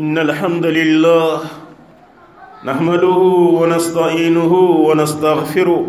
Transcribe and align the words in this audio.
إن 0.00 0.18
الحمد 0.18 0.66
لله 0.66 1.38
نحمده 2.68 3.18
ونستعينه 3.60 4.54
ونستغفره 4.86 5.82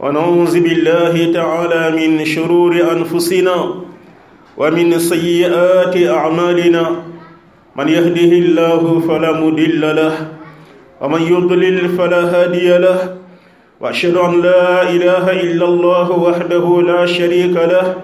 ونعوذ 0.00 0.54
بالله 0.60 1.32
تعالى 1.32 1.82
من 1.98 2.24
شرور 2.24 2.72
أنفسنا 2.96 3.56
ومن 4.56 4.98
سيئات 4.98 5.94
أعمالنا 6.10 6.84
من 7.76 7.88
يهده 7.88 8.32
الله 8.44 9.00
فلا 9.08 9.32
مضل 9.40 9.96
له 9.96 10.28
ومن 11.00 11.22
يضلل 11.22 11.88
فلا 11.88 12.22
هادي 12.34 12.68
له 12.78 13.16
وأشهد 13.80 14.16
أن 14.16 14.40
لا 14.42 14.82
إله 14.90 15.26
إلا 15.40 15.64
الله 15.64 16.10
وحده 16.12 16.82
لا 16.82 17.06
شريك 17.06 17.56
له 17.74 17.94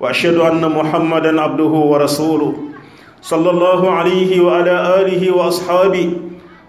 وأشهد 0.00 0.36
أن 0.38 0.64
محمدا 0.78 1.40
عبده 1.40 1.72
ورسوله 1.90 2.73
صلى 3.24 3.50
الله 3.56 3.80
عليه 3.90 4.30
وعلى 4.40 4.74
آله 5.00 5.22
وأصحابه 5.32 6.06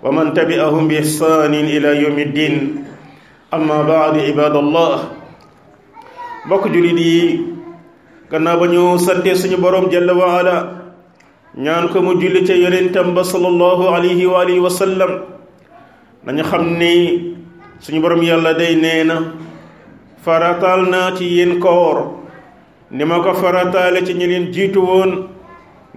ومن 0.04 0.26
تبعهم 0.34 0.88
بإحسان 0.88 1.52
إلى 1.54 1.90
يوم 2.08 2.18
الدين 2.20 2.56
أما 3.54 3.84
بعد 3.84 4.14
عباد 4.32 4.56
الله 4.64 4.98
بك 6.48 6.64
جلدي 6.72 7.20
كنا 8.32 8.56
بنيو 8.56 8.96
سنتي 8.98 9.36
سنو 9.36 9.88
جل 9.92 10.08
وعلا 10.12 10.58
نيانك 11.60 11.92
مجل 11.98 12.48
تيرين 12.48 12.92
تنب 12.96 13.18
صلى 13.22 13.48
الله 13.52 13.80
عليه 13.96 14.20
وآله 14.28 14.56
وسلم 14.60 15.12
نني 16.24 16.44
خمني 16.48 16.98
سنو 17.84 18.00
يالا 18.24 18.52
دينينا 18.56 19.18
فرطالنا 20.24 21.10
تيين 21.20 21.60
كور 21.60 21.98
نمك 22.96 23.26
فرطالة 23.44 24.08
نيرين 24.20 24.52
جيتوون 24.56 25.36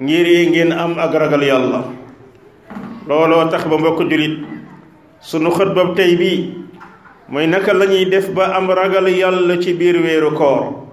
ngir 0.00 0.26
yi 0.26 0.62
am 0.70 0.94
ak 0.96 1.12
ragal 1.12 1.42
yàlla 1.42 1.80
looloo 3.08 3.48
tax 3.50 3.64
ba 3.66 3.78
mbokk 3.78 3.98
jullit 4.10 4.46
sunu 5.20 5.50
xutbab 5.50 5.96
tey 5.96 6.14
bii 6.16 6.54
mooy 7.28 7.46
naka 7.48 7.72
lañuy 7.74 8.04
def 8.10 8.28
ba 8.32 8.44
am 8.54 8.68
ragal 8.70 9.08
yàlla 9.10 9.58
ci 9.62 9.72
biir 9.74 9.96
weeru 9.98 10.30
koor 10.36 10.86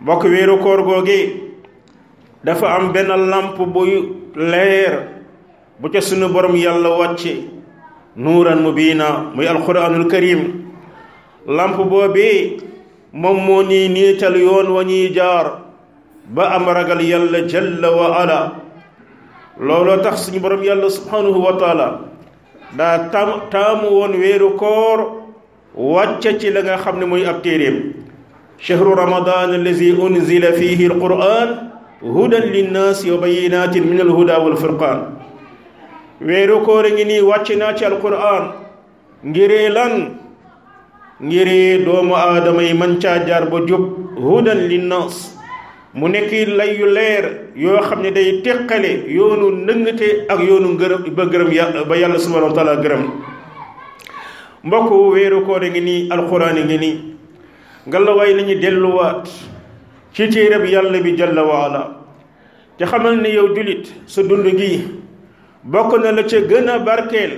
mbokk 0.00 0.22
wéeru 0.24 0.58
koor 0.62 0.84
googee 0.84 1.32
dafa 2.44 2.76
am 2.76 2.92
benn 2.92 3.08
làmp 3.30 3.56
buy 3.56 3.90
leer 4.36 5.08
bu 5.80 5.88
ca 5.88 6.00
sunu 6.02 6.28
borom 6.28 6.56
yàlla 6.56 6.90
wàcce 6.90 7.40
nuuran 8.16 8.58
mubiina 8.60 9.32
muy 9.34 9.46
alquranul 9.48 10.06
karim 10.08 10.68
làmp 11.46 11.76
boobee 11.76 12.58
moom 13.12 13.40
moo 13.46 13.62
nii 13.62 13.88
niital 13.88 14.34
yoon 14.40 14.66
wa 14.76 14.84
ñuy 14.84 15.08
jaar 15.14 15.67
ba 16.30 16.54
am 16.54 16.64
ragal 16.66 17.00
yàlla 17.02 17.48
jalla 17.48 17.90
wa 17.90 18.22
ala 18.22 18.52
looloo 19.58 20.02
tax 20.02 20.26
suñu 20.28 20.40
borom 20.40 20.62
yàlla 20.62 20.90
subhanahu 20.90 21.40
wa 21.42 21.56
taala 21.56 21.88
daa 22.76 23.08
tam 23.10 23.48
taamu 23.50 23.88
woon 23.96 24.12
weeru 24.20 24.50
koor 24.60 25.24
wàcce 25.74 26.38
ci 26.38 26.50
la 26.52 26.60
nga 26.62 26.76
xam 26.76 26.98
ne 27.00 27.06
mooy 27.06 27.24
ab 27.24 27.40
téeréem 27.42 27.94
chahru 28.58 28.94
ramadan 28.94 29.52
allazi 29.56 29.92
unzila 29.94 30.52
fihi 30.52 30.88
alquran 30.92 31.72
hudan 32.02 32.44
linnaasi 32.56 33.10
wa 33.10 33.16
bayinatin 33.24 33.84
min 33.88 34.00
alhuda 34.06 34.36
walfurqan 34.44 35.00
weeru 36.20 36.60
koor 36.68 36.84
ngi 36.92 37.04
nii 37.08 37.20
wàcc 37.24 37.50
naa 37.58 37.72
ci 37.74 37.84
alquran 37.88 38.52
ngiree 39.24 39.68
lan 39.72 39.94
ngiree 41.24 41.82
doomu 41.88 42.14
aadama 42.20 42.62
yi 42.68 42.74
man 42.76 42.98
caa 43.00 43.24
jaar 43.26 43.48
ba 43.50 43.60
jub 43.66 43.96
hudan 44.20 44.68
linnaas 44.68 45.37
mu 45.94 46.08
nekk 46.08 46.30
lay 46.56 46.76
yu 46.78 46.86
leer 46.86 47.48
yoo 47.54 47.80
xam 47.80 48.02
ne 48.02 48.10
day 48.10 48.42
teqale 48.42 49.08
yoonu 49.08 49.50
nëngate 49.66 50.26
ak 50.28 50.38
yoonu 50.40 50.76
ngërëm 50.76 51.14
ba 51.16 51.24
gërëm 51.24 51.50
yàlla 51.52 51.84
ba 51.84 51.96
yàlla 51.96 52.18
subhanahu 52.18 52.48
wa 52.52 52.54
taala 52.54 52.76
gërëm 52.82 53.04
mbokk 54.64 54.90
weeru 55.14 55.46
koor 55.46 55.62
ngi 55.64 55.80
nii 55.80 56.10
alxuraan 56.12 56.56
ngi 56.60 56.76
nii 56.78 57.02
ngelawaay 57.88 58.34
la 58.34 58.42
ñu 58.42 58.54
delluwaat 58.60 59.28
ci 60.12 60.28
téereb 60.28 60.64
yàlla 60.68 61.00
bi 61.00 61.16
jalla 61.16 61.42
waala 61.42 61.96
te 62.76 62.84
xamal 62.84 63.16
ne 63.22 63.28
yow 63.32 63.54
julit 63.56 63.88
sa 64.06 64.22
dund 64.22 64.44
gi 64.58 64.84
bokk 65.64 66.00
na 66.04 66.12
la 66.12 66.22
ca 66.28 66.36
gën 66.40 66.68
a 66.68 66.78
barkeel 66.80 67.32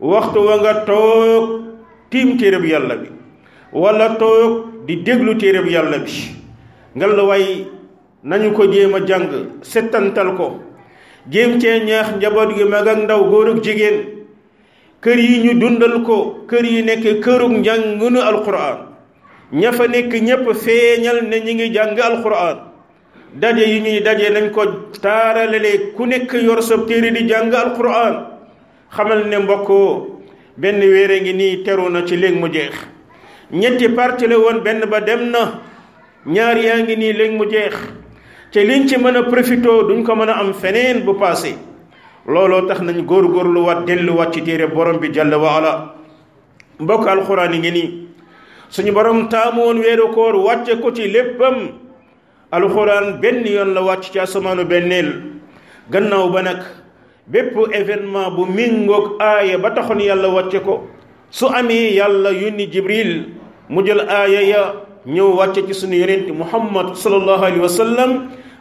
waxtu 0.00 0.38
wa 0.40 0.56
nga 0.56 0.74
toog 0.86 1.60
tiim 2.10 2.38
téereb 2.38 2.64
yàlla 2.64 2.96
bi 2.96 3.08
wala 3.72 4.16
toog 4.18 4.86
di 4.86 4.96
déglu 5.04 5.36
téereb 5.38 5.66
yàlla 5.68 5.98
bi 5.98 6.42
ngal 6.94 7.12
la 7.18 7.24
way 7.26 7.66
nañu 8.22 8.54
ko 8.54 8.66
jema 8.70 9.02
jang 9.06 9.58
setantal 9.62 10.34
ko 10.38 10.62
jéem 11.28 11.58
ci 11.60 11.66
ñeex 11.68 12.16
njaboot 12.18 12.54
gi 12.56 12.64
mag 12.64 12.86
ak 12.88 12.98
ndaw 13.04 13.28
góor 13.30 13.48
ak 13.48 13.62
jigéen 13.64 14.06
kër 15.02 15.18
yi 15.18 15.42
ñu 15.44 15.58
dundal 15.60 16.02
ko 16.02 16.46
kër 16.48 16.64
yi 16.64 16.82
nekk 16.82 17.02
jang 17.02 17.56
njàngunu 17.60 18.20
alquran 18.20 18.78
ña 19.52 19.72
fa 19.72 19.86
nekk 19.88 20.12
ñépp 20.20 20.46
feeñal 20.54 21.20
ne 21.28 21.36
ñi 21.40 21.54
ngi 21.54 21.74
jàng 21.74 21.98
alquran 21.98 22.56
daje 23.34 23.64
yi 23.66 23.80
ñuy 23.80 24.00
daje 24.00 24.30
nañ 24.30 24.50
ko 24.50 24.62
taaralale 25.02 25.92
ku 25.96 26.06
nekk 26.06 26.32
yor 26.32 26.62
sa 26.62 26.76
téere 26.86 27.10
di 27.10 27.28
jàng 27.28 27.52
alquran 27.52 28.14
xamal 28.96 29.26
ne 29.26 29.36
mbokkoo 29.38 30.06
benn 30.56 30.78
wéere 30.80 31.20
ngi 31.20 31.32
nii 31.32 31.62
teru 31.64 31.88
na 31.90 32.06
ci 32.06 32.16
léeg 32.16 32.34
mu 32.38 32.48
jeex 32.48 32.74
ñetti 33.50 33.88
parti 33.88 34.26
la 34.26 34.38
woon 34.38 34.62
benn 34.62 34.86
ba 34.90 35.00
dem 35.00 35.32
ñaar 36.26 36.56
yaa 36.58 36.78
ngi 36.80 36.96
nii 36.96 37.12
léegi 37.12 37.36
mu 37.36 37.44
jeex 37.46 37.76
te 38.52 38.64
liñ 38.64 38.86
ci 38.88 38.96
mën 38.96 39.16
a 39.16 39.22
profité 39.24 39.60
duñ 39.88 40.02
ko 40.04 40.14
mën 40.16 40.28
a 40.28 40.40
am 40.40 40.54
feneen 40.54 41.04
bu 41.04 41.14
passé 41.20 41.54
looloo 42.26 42.66
tax 42.66 42.80
nañu 42.80 43.02
góor 43.04 43.24
góor 43.28 43.44
nañ 43.44 43.54
góorgóorluwaat 43.54 43.84
delluwaat 43.86 44.32
ci 44.32 44.40
téere 44.42 44.66
borom 44.68 44.96
bi 45.00 45.08
jàlla 45.12 45.36
wa 45.38 45.56
ala 45.56 45.94
mbokk 46.78 47.06
alxuraan 47.08 47.52
yi 47.52 47.58
ngi 47.58 47.70
nii 47.72 48.08
suñu 48.70 48.92
borom 48.92 49.28
taamoon 49.28 49.66
woon 49.76 49.78
weeru 49.80 50.08
koor 50.14 50.36
wàcce 50.36 50.80
ko 50.80 50.92
ci 50.94 51.08
léppam 51.08 51.68
alxuraan 52.50 53.20
benn 53.20 53.44
yoon 53.44 53.74
la 53.74 53.80
wàcc 53.82 54.04
ci 54.12 54.18
asamaanu 54.18 54.64
benneel 54.64 55.22
gannaaw 55.90 56.28
ba 56.30 56.42
nag 56.42 56.62
bépp 57.26 57.52
événement 57.72 58.30
bu 58.32 58.46
mingoog 58.46 59.20
aaya 59.20 59.58
ba 59.58 59.72
taxoon 59.74 60.00
yàlla 60.00 60.28
wàcce 60.28 60.60
ko 60.64 60.88
su 61.30 61.46
amee 61.52 61.92
yàlla 61.92 62.30
yónni 62.32 62.66
jibril 62.72 63.28
mu 63.68 63.82
jël 63.84 64.00
aaya 64.08 64.40
ya 64.40 64.72
ñëw 65.06 65.36
wàcce 65.36 65.68
ci 65.68 65.74
sunu 65.76 66.00
yonent 66.00 66.32
muhammad 66.32 66.96
sallallahu 66.96 67.42
alayhi 67.44 67.60
wa 67.60 67.68
sallam 67.68 68.10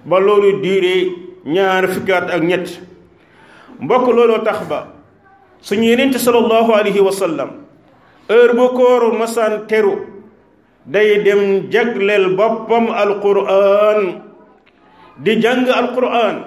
ba 0.03 0.19
loolu 0.19 0.59
diire 0.59 1.07
ñaar 1.47 1.87
fukki 1.87 2.11
at 2.11 2.27
ak 2.35 2.43
ñett 2.43 2.67
mbokk 3.79 4.11
looloo 4.11 4.43
tax 4.43 4.67
ba 4.67 4.91
suñu 5.63 5.87
yonent 5.95 6.19
sallallahu 6.19 6.75
alayhi 6.75 6.99
wa 6.99 7.15
sallam 7.15 7.49
heure 8.27 8.53
bu 8.59 8.75
kooru 8.75 9.15
masaan 9.15 9.67
teru 9.71 10.03
day 10.85 11.23
dem 11.23 11.71
jagleel 11.71 12.35
boppam 12.35 12.91
alquran 12.91 14.27
di 15.23 15.39
jàng 15.39 15.71
alquran 15.71 16.43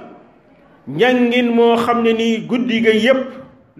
njàngin 0.93 1.49
moo 1.57 1.77
xam 1.81 2.03
ne 2.05 2.13
nii 2.13 2.45
guddi 2.45 2.81
ga 2.85 2.93
yépp 2.93 3.25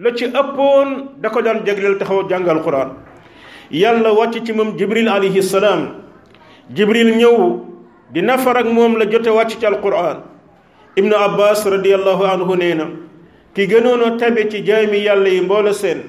la 0.01 0.09
ci 0.17 0.25
ëppoon 0.25 1.21
da 1.21 1.29
ko 1.29 1.41
daan 1.45 1.61
jagleel 1.65 1.99
taxaw 2.01 2.25
jàng 2.25 2.49
alquran 2.49 2.89
yàlla 3.69 4.13
wàcc 4.17 4.41
ci 4.45 4.53
moom 4.53 4.73
jibril 4.77 5.09
alayhi 5.09 5.43
salaam 5.45 6.06
jibril 6.71 7.15
ñëw 7.15 7.63
di 8.11 8.21
nafar 8.21 8.63
moom 8.67 8.95
la 8.97 9.05
jote 9.09 9.27
wàcc 9.29 9.59
ci 9.59 9.65
alquran 9.65 10.19
ibnu 10.95 11.13
abbas 11.15 11.63
radiallahu 11.65 12.23
anhu 12.23 12.55
nee 12.57 12.75
na 12.75 12.85
ki 13.53 13.67
gënoon 13.67 14.01
a 14.03 14.11
tabe 14.17 14.49
ci 14.49 14.63
jaami 14.65 14.99
yàlla 15.03 15.29
yi 15.29 15.41
mboola 15.41 15.71
seen 15.73 16.03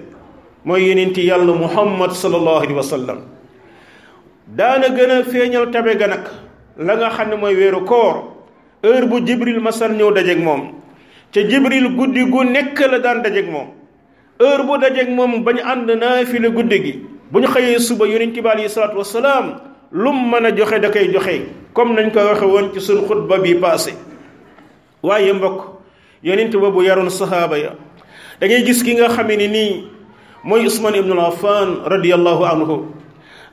mooy 0.64 0.88
yenenti 0.88 1.26
yàlla 1.26 1.52
muhammad 1.54 2.10
sallallahu 2.10 2.56
alayhi 2.56 2.74
wa 2.74 2.82
sallam 2.82 3.18
daana 4.46 4.88
gën 4.88 5.10
a 5.10 5.22
feeñal 5.24 5.70
tabe 5.72 5.96
ga 5.96 6.06
nag 6.08 6.24
la 6.78 6.96
nga 6.96 7.08
xam 7.10 7.28
ne 7.30 7.36
mooy 7.36 7.54
weeru 7.54 7.84
koor 7.86 8.24
heure 8.82 9.06
bu 9.06 9.20
jibril 9.20 9.60
masal 9.60 9.92
ñëw 9.94 10.10
dajeeg 10.12 10.42
moom 10.42 10.74
ca 11.32 11.40
jibril 11.40 11.94
guddi 11.94 12.24
gu 12.24 12.44
nekk 12.44 12.78
la 12.90 12.98
daan 12.98 13.22
dajeeg 13.22 13.46
moom 13.50 13.68
heure 14.40 14.62
bu 14.66 14.76
dajeeg 14.78 15.08
moom 15.08 15.42
bañ 15.44 15.62
ànd 15.62 15.90
naafile 15.90 16.50
guddi 16.50 16.82
gi 16.82 17.00
bu 17.30 17.38
ñu 17.38 17.46
xëyee 17.46 17.78
suba 17.78 18.06
yonent 18.06 18.34
bi 18.34 18.48
alayhi 18.48 18.68
salaatu 18.68 18.98
wasalaam 18.98 19.60
lum 19.92 20.30
mën 20.30 20.44
a 20.46 20.52
joxe 20.54 20.78
da 20.80 20.90
koy 20.90 21.08
joxe 21.12 21.46
comme 21.72 21.94
nañ 21.94 22.10
koy 22.12 22.24
waxe 22.24 22.42
woon 22.46 22.72
ci 22.74 22.80
suñ 22.80 23.00
xutba 23.08 23.38
bi 23.38 23.54
passé 23.54 23.92
waaye 25.02 25.32
mbokk 25.32 25.60
yonent 26.22 26.52
ba 26.60 26.70
bu 26.70 26.82
yaroon 26.82 27.08
saxaaba 27.10 27.58
ya 27.58 27.70
da 28.40 28.46
ngay 28.46 28.64
gis 28.66 28.82
ki 28.82 28.94
nga 28.94 29.08
xame 29.08 29.36
ni 29.36 29.48
nii 29.48 29.84
mooy 30.44 30.66
Usmaan 30.66 30.94
ibnul 30.94 31.20
Affaan 31.20 31.84
radiyallahu 31.86 32.44
anhu 32.44 32.76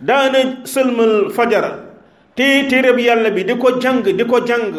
daana 0.01 0.65
sëlmal 0.67 1.31
fajara 1.31 1.71
te 2.35 2.67
téereb 2.69 2.99
yàlla 2.99 3.29
bi 3.31 3.43
di 3.45 3.55
ko 3.57 3.79
jàng 3.79 4.03
di 4.03 4.25
ko 4.25 4.39
jàng 4.45 4.73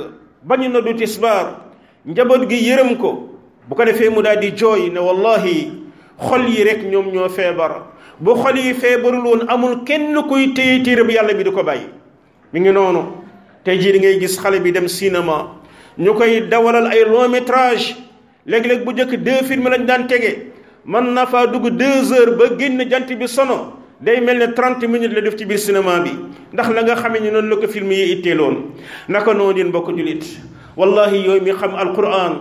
bañ 0.46 0.60
na 0.70 0.80
du 0.80 0.92
tisbaar 0.94 1.56
njaboot 2.04 2.48
gi 2.48 2.66
yërëm 2.68 2.96
ko 3.00 3.32
bu 3.68 3.74
ko 3.74 3.84
defee 3.84 4.10
mu 4.10 4.20
daal 4.22 4.38
di 4.40 4.52
jooy 4.54 4.90
ne 4.90 5.00
wallahi 5.00 5.72
xol 6.20 6.46
yi 6.48 6.64
rek 6.64 6.84
ñoom 6.84 7.08
ñoo 7.12 7.28
feebar 7.30 7.95
bu 8.20 8.34
xol 8.36 8.56
yi 8.56 8.74
feebarul 8.74 9.24
woon 9.26 9.40
amul 9.48 9.84
kenn 9.84 10.14
kuy 10.28 10.54
téye 10.54 10.82
téere 10.84 11.04
bu 11.04 11.12
yàlla 11.12 11.34
bi 11.34 11.44
di 11.44 11.50
ko 11.50 11.62
bàyyi 11.62 11.86
mi 12.52 12.60
ngi 12.60 12.72
noonu 12.72 13.02
tey 13.64 13.78
jii 13.78 13.92
di 13.92 13.98
ngay 13.98 14.18
gis 14.20 14.38
xale 14.40 14.58
bi 14.60 14.72
dem 14.72 14.86
cinéma 14.86 15.48
ñu 15.98 16.14
koy 16.14 16.48
dawalal 16.50 16.86
ay 16.86 17.04
long 17.04 17.28
léegi 18.46 18.68
léeg 18.68 18.84
bu 18.84 18.92
njëkk 18.92 19.16
deux 19.22 19.44
films 19.44 19.68
lañ 19.68 19.84
daan 19.86 20.06
tege 20.08 20.46
man 20.84 21.12
naa 21.12 21.26
faa 21.26 21.46
dugg 21.46 21.68
deux 21.70 22.12
heures 22.12 22.36
ba 22.38 22.56
génn 22.58 22.80
jant 22.90 23.12
bi 23.18 23.26
sono 23.28 23.72
day 24.00 24.20
mel 24.20 24.38
ne 24.38 24.52
trente 24.54 24.84
minutes 24.86 25.12
la 25.14 25.20
def 25.20 25.36
ci 25.36 25.44
biir 25.44 25.58
cinéma 25.58 25.98
bi 26.00 26.10
ndax 26.52 26.68
la 26.72 26.82
nga 26.82 26.94
xamee 26.94 27.20
ni 27.20 27.30
noonu 27.30 27.48
la 27.48 27.56
ko 27.56 27.68
film 27.68 27.90
yi 27.92 28.12
itteeloon 28.14 28.56
naka 29.08 29.34
noonu 29.34 29.58
yéen 29.58 29.68
mbokk 29.68 29.88
jullit 29.96 30.24
والله 30.76 31.10
يوم 31.16 31.44
يخم 31.46 31.72
القرآن 31.74 32.32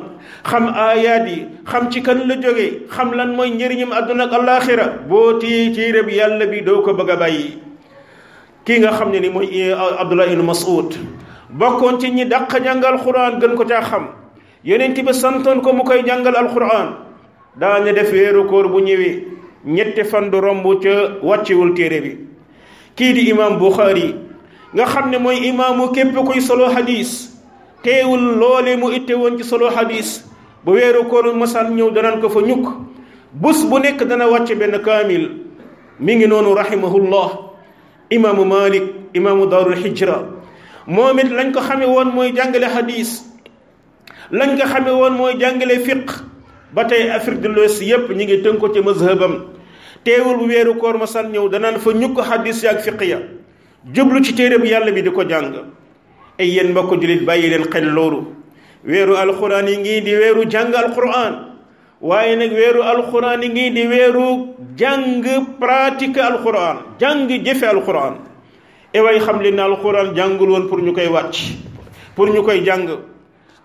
خم 0.44 0.66
آياتي 0.68 1.38
خم 1.66 1.84
تكن 1.90 2.18
لجوغي 2.28 2.72
خم 2.92 3.10
لن 3.16 3.30
موي 3.40 3.50
نيرنم 3.56 3.92
أدنك 3.96 4.32
الآخرة 4.36 4.88
بوتي 5.10 5.70
تيرب 5.72 6.08
يالبي 6.10 6.60
دوكو 6.68 6.92
بغباي 7.00 7.42
كينغا 8.68 8.92
خم 8.92 9.10
نيني 9.16 9.30
موي 9.32 9.72
عبد 9.74 10.12
الله 10.12 10.28
بن 10.36 10.44
مسعود 10.46 10.90
بكون 11.56 11.94
تيني 11.98 12.24
دق 12.28 12.52
جنغ 12.60 12.84
القرآن 12.90 13.40
جن 13.40 13.56
كتا 13.56 13.82
خم 13.88 14.06
يونين 14.68 14.92
تيب 14.94 15.08
سنتون 15.16 15.62
كو 15.64 15.72
مكاي 15.72 16.02
جنغ 16.04 16.28
القرآن 16.28 16.88
داني 17.56 17.92
دفيرو 17.96 18.48
كور 18.52 18.68
بنيوي 18.68 19.12
نيت 19.66 19.98
فند 20.12 20.36
رمبو 20.36 20.74
تي 20.84 21.24
واتي 21.24 21.56
والتيربي 21.56 22.14
كيدي 23.00 23.32
إمام 23.32 23.60
بخاري 23.64 24.16
nga 24.76 24.84
xamne 24.92 25.18
moy 25.24 25.36
imamu 25.40 25.92
kep 25.96 26.12
koy 26.28 26.42
solo 26.44 26.68
hadith 26.68 27.32
teewul 27.84 28.38
loole 28.40 28.76
mu 28.78 28.92
itte 28.92 29.14
woon 29.16 29.38
ci 29.40 29.44
solo 29.44 29.70
xadis 29.72 30.24
ba 30.66 30.72
weeru 30.72 31.06
kooru 31.10 31.34
masal 31.36 31.68
ñëw 31.72 31.90
danañ 31.92 32.20
ko 32.22 32.30
fa 32.30 32.40
ñukk 32.42 32.68
bés 33.34 33.64
bu 33.64 33.80
nekk 33.80 34.04
dana 34.08 34.28
wàcc 34.28 34.56
benn 34.56 34.80
kaamil 34.84 35.30
mi 36.00 36.16
ngi 36.16 36.28
noonu 36.28 36.56
rahimahullah 36.56 37.40
imaamu 38.12 38.46
malik 38.46 38.84
imaamu 39.14 39.48
daarul 39.50 39.76
hijra 39.76 40.24
moom 40.88 41.20
it 41.20 41.30
lañ 41.32 41.52
ko 41.54 41.60
xame 41.60 41.86
woon 41.86 42.12
mooy 42.14 42.32
jàngale 42.36 42.68
xadis 42.68 43.24
lañ 44.32 44.58
ko 44.58 44.66
xame 44.68 44.92
woon 44.92 45.14
mooy 45.18 45.36
jàngale 45.40 45.80
fiq 45.84 46.12
ba 46.74 46.86
tey 46.88 47.10
afrique 47.10 47.42
de 47.42 47.48
l'ouest 47.50 47.82
yépp 47.84 48.10
ñu 48.10 48.24
ngi 48.24 48.42
tënk 48.42 48.58
ko 48.60 48.70
ci 48.74 48.82
mazhabam 48.82 49.44
teewul 50.04 50.38
bu 50.38 50.46
weeru 50.48 50.76
koor 50.78 50.98
masal 50.98 51.28
ñëw 51.32 51.50
danañ 51.50 51.78
fa 51.80 51.92
ñukk 51.94 52.20
xadis 52.22 52.64
yaak 52.64 52.82
fiq 52.82 53.02
ya 53.02 53.20
jublu 53.94 54.24
ci 54.24 54.34
bi 54.34 54.68
yàlla 54.70 54.92
bi 54.92 55.02
di 55.02 55.12
ko 55.12 55.24
jàng 55.24 55.54
ay 56.40 56.50
yen 56.56 56.72
mbokk 56.72 56.92
julit 57.02 57.26
bàyyi 57.26 57.50
leen 57.50 57.64
xel 57.72 57.86
loolu 57.94 58.24
weeru 58.86 59.16
alquran 59.16 59.68
yi 59.68 59.78
ngi 59.78 60.02
di 60.02 60.16
weeru 60.16 60.46
jàng 60.50 60.74
alquran 60.74 61.34
waaye 62.02 62.36
nag 62.36 62.52
weeru 62.52 62.82
alquran 62.82 63.42
yi 63.42 63.50
ngi 63.50 63.70
di 63.72 63.88
weeru 63.88 64.48
jàng 64.78 65.24
pratique 65.60 66.18
alquran 66.22 66.78
jàng 67.00 67.28
jëfe 67.30 67.64
alquran 67.68 68.14
e 68.94 69.00
way 69.02 69.20
xam 69.20 69.40
leen 69.42 69.56
ne 69.56 69.62
alquran 69.62 70.16
jàngul 70.16 70.50
woon 70.50 70.68
pour 70.70 70.82
ñu 70.82 70.94
koy 70.94 71.08
wàcc 71.08 71.38
pour 72.16 72.30
ñu 72.30 72.44
koy 72.44 72.62
jàng 72.66 72.88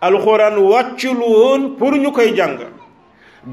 alquran 0.00 0.56
wàccul 0.58 1.18
woon 1.18 1.76
pour 1.76 1.92
ñu 1.94 2.12
koy 2.12 2.32
jàng 2.36 2.58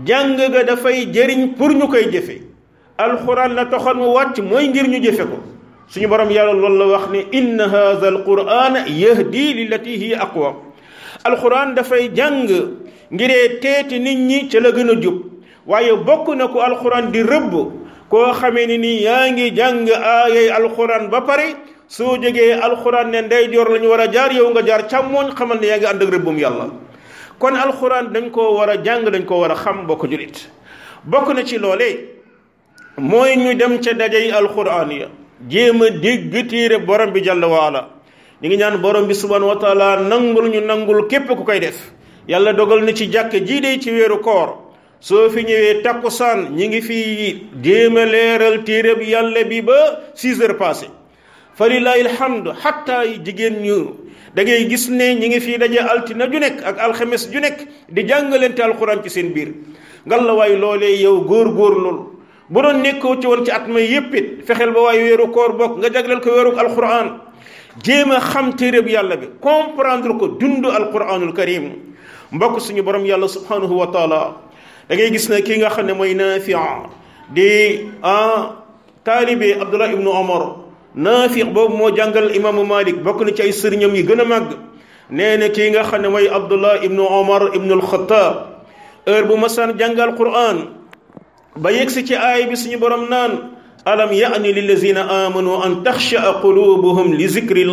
jàng 0.06 0.36
ga 0.36 0.64
dafay 0.64 1.06
jëriñ 1.12 1.56
pour 1.58 1.72
ñu 1.74 1.88
koy 1.88 2.06
jëfe 2.12 2.42
alquran 2.98 3.56
la 3.56 3.66
toxoon 3.66 3.98
mu 3.98 4.14
wàcc 4.14 4.40
mooy 4.40 4.68
ngir 4.68 4.88
ñu 4.90 5.00
jëfe 5.02 5.24
ko 5.26 5.40
suñu 5.90 6.08
borom 6.08 6.30
yalla 6.30 6.54
lool 6.54 6.78
la 6.78 6.86
wax 6.98 7.12
ni 7.12 7.24
inna 7.32 7.68
hadha 7.70 8.08
alquran 8.12 8.84
yahdi 8.88 9.54
lillati 9.56 9.96
hi 9.98 10.14
aqwa 10.20 10.54
alquran 11.24 11.76
fay 11.84 12.10
jang 12.14 12.44
ngire 13.12 13.60
teeti 13.62 14.00
nit 14.00 14.18
ñi 14.20 14.50
ci 14.50 14.60
la 14.60 14.72
gëna 14.72 15.00
jup 15.02 15.24
waye 15.66 15.92
bokku 15.96 16.36
na 16.36 16.48
ko 16.50 16.60
alquran 16.60 17.12
di 17.12 17.24
reub 17.24 17.54
ko 18.10 18.34
xamé 18.34 18.68
ni 18.68 18.78
ni 18.78 19.02
yaangi 19.04 19.52
jang 19.56 19.88
ayay 19.90 20.50
alquran 20.52 21.08
ba 21.10 21.22
pare 21.22 21.56
soo 21.88 22.18
joge 22.20 22.52
alquran 22.52 23.10
ne 23.12 23.22
ndey 23.22 23.48
jor 23.54 23.68
lañu 23.72 23.88
wara 23.90 24.08
jaar 24.12 24.32
yow 24.34 24.50
nga 24.52 24.62
jaar 24.66 24.88
xamal 24.92 25.32
ni 25.62 25.68
yaangi 25.68 25.86
and 25.88 26.04
ak 26.04 26.10
reubum 26.12 26.38
yalla 26.38 26.68
kon 27.40 27.56
alquran 27.56 28.12
dañ 28.12 28.30
ko 28.32 28.56
wara 28.60 28.76
jang 28.84 29.06
dañ 29.08 29.24
ko 29.26 29.40
wara 29.40 29.56
xam 29.56 29.88
bokku 29.88 30.08
julit 30.12 30.48
bokku 31.10 31.32
na 31.34 31.44
ci 31.46 31.58
lolé 31.58 32.20
moy 32.98 33.38
ñu 33.38 33.56
dem 33.56 33.80
ci 33.82 33.96
dajay 33.96 34.32
alquran 34.32 34.92
ya 34.92 35.08
jéem 35.50 35.82
a 35.82 35.90
dégg 35.90 36.46
téere 36.50 36.78
borom 36.80 37.12
bi 37.14 37.22
jàll 37.24 37.42
waala 37.44 37.82
ni 38.42 38.48
ngi 38.48 38.58
ñaan 38.58 38.78
borom 38.82 39.08
bi 39.08 39.14
subhanahu 39.14 39.50
wa 39.50 39.56
taala 39.62 40.00
nangul 40.02 40.50
ñu 40.50 40.62
nangul 40.62 41.08
képp 41.10 41.28
ku 41.28 41.44
koy 41.44 41.60
def 41.60 41.92
yàlla 42.28 42.54
dogal 42.54 42.82
na 42.84 42.94
ci 42.94 43.06
jàkk 43.12 43.34
ji 43.46 43.60
de 43.62 43.80
ci 43.80 43.92
wéeru 43.92 44.20
koor 44.20 44.58
soo 45.00 45.30
fi 45.30 45.44
ñëwee 45.44 45.84
takkusaan 45.84 46.50
ñi 46.56 46.68
ngi 46.68 46.82
fii 46.82 47.50
jéem 47.64 47.96
a 47.98 48.06
leeral 48.06 48.64
téere 48.64 48.96
bi 48.96 49.06
yàlla 49.10 49.44
bi 49.44 49.62
ba 49.62 50.02
six 50.16 50.40
heures 50.40 50.58
passé 50.58 50.88
fa 51.54 51.68
lillahi 51.68 52.02
alhamdu 52.08 52.52
xatta 52.54 53.06
jigéen 53.24 53.62
ñu 53.62 53.94
da 54.34 54.44
ngay 54.44 54.70
gis 54.70 54.90
ne 54.90 55.16
ñi 55.16 55.28
ngi 55.28 55.40
fii 55.40 55.58
daje 55.58 55.78
altina 55.80 56.26
ju 56.32 56.40
nekk 56.40 56.62
ak 56.66 56.78
alxames 56.80 57.30
ju 57.32 57.40
nekk 57.40 57.58
di 57.90 58.04
jàngalante 58.08 58.60
alquran 58.62 59.04
ci 59.04 59.10
seen 59.10 59.34
biir 59.34 59.54
ngalla 60.06 60.34
waay 60.34 60.58
loolee 60.58 60.98
yow 61.04 61.22
góor 61.26 61.54
góor 61.54 61.76
loolu 61.78 62.17
bu 62.50 62.62
doon 62.64 62.82
nekkoo 62.84 63.20
ci 63.20 63.28
woon 63.28 63.44
ci 63.46 63.52
at 63.52 63.68
ma 63.68 63.80
yépp 63.80 64.14
it 64.16 64.28
fexeel 64.48 64.72
ba 64.72 64.82
waaye 64.88 65.04
weeru 65.04 65.32
koor 65.32 65.54
bokk 65.54 65.78
nga 65.80 65.90
jagleel 65.92 66.20
ko 66.24 66.32
weeru 66.32 66.56
alquran 66.56 67.20
jéem 67.84 68.12
a 68.12 68.20
xam 68.20 68.54
téeréb 68.56 68.88
yàlla 68.88 69.16
bi 69.18 69.28
comprendre 69.42 70.16
ko 70.18 70.28
dund 70.40 70.66
alquranul 70.66 71.34
karim 71.34 71.96
mbokk 72.32 72.60
suñu 72.62 72.84
borom 72.84 73.04
yàlla 73.06 73.28
subhanahu 73.28 73.76
wa 73.76 73.88
taala 73.92 74.22
da 74.88 74.96
ngay 74.96 75.12
gis 75.12 75.28
ne 75.30 75.42
kii 75.44 75.58
nga 75.60 75.70
xam 75.70 75.86
ne 75.88 75.94
mooy 75.94 76.14
nafia 76.16 76.88
di 77.30 77.86
ah 78.04 78.64
taalibe 79.04 79.60
abdullah 79.60 79.92
ibnu 79.92 80.08
omar 80.10 80.56
nafiq 80.96 81.52
boobu 81.52 81.76
moo 81.78 81.92
jàngal 81.92 82.32
imam 82.36 82.56
malik 82.68 82.96
bokk 83.04 83.26
na 83.28 83.32
ci 83.36 83.42
ay 83.44 83.52
sëriñam 83.52 83.92
yi 83.96 84.04
gën 84.08 84.22
a 84.24 84.24
màgg 84.24 84.56
nee 85.12 85.36
na 85.38 85.50
kii 85.52 85.70
nga 85.76 85.84
xam 85.84 86.00
ne 86.02 86.08
mooy 86.08 86.30
abdullah 86.32 86.80
ibnu 86.84 87.04
omar 87.04 87.52
ibnu 87.56 87.74
alxataab 87.76 88.36
heure 89.06 89.28
bu 89.28 89.36
masaan 89.38 89.76
jàngal 89.78 90.16
quran 90.16 90.77
ba 91.58 91.72
yegsi 91.72 92.06
ci 92.08 92.16
aay 92.16 92.46
bi 92.48 92.54
suñu 92.56 92.78
borom 92.80 93.10
naan 93.10 93.50
alam 93.86 94.12
ya'ni 94.14 94.54
lil 94.54 94.68
ladhina 94.68 95.04
amanu 95.26 95.58
an 95.66 95.82
takhsha 95.84 96.40
qulubuhum 96.42 97.14
li 97.18 97.28
dhikri 97.28 97.66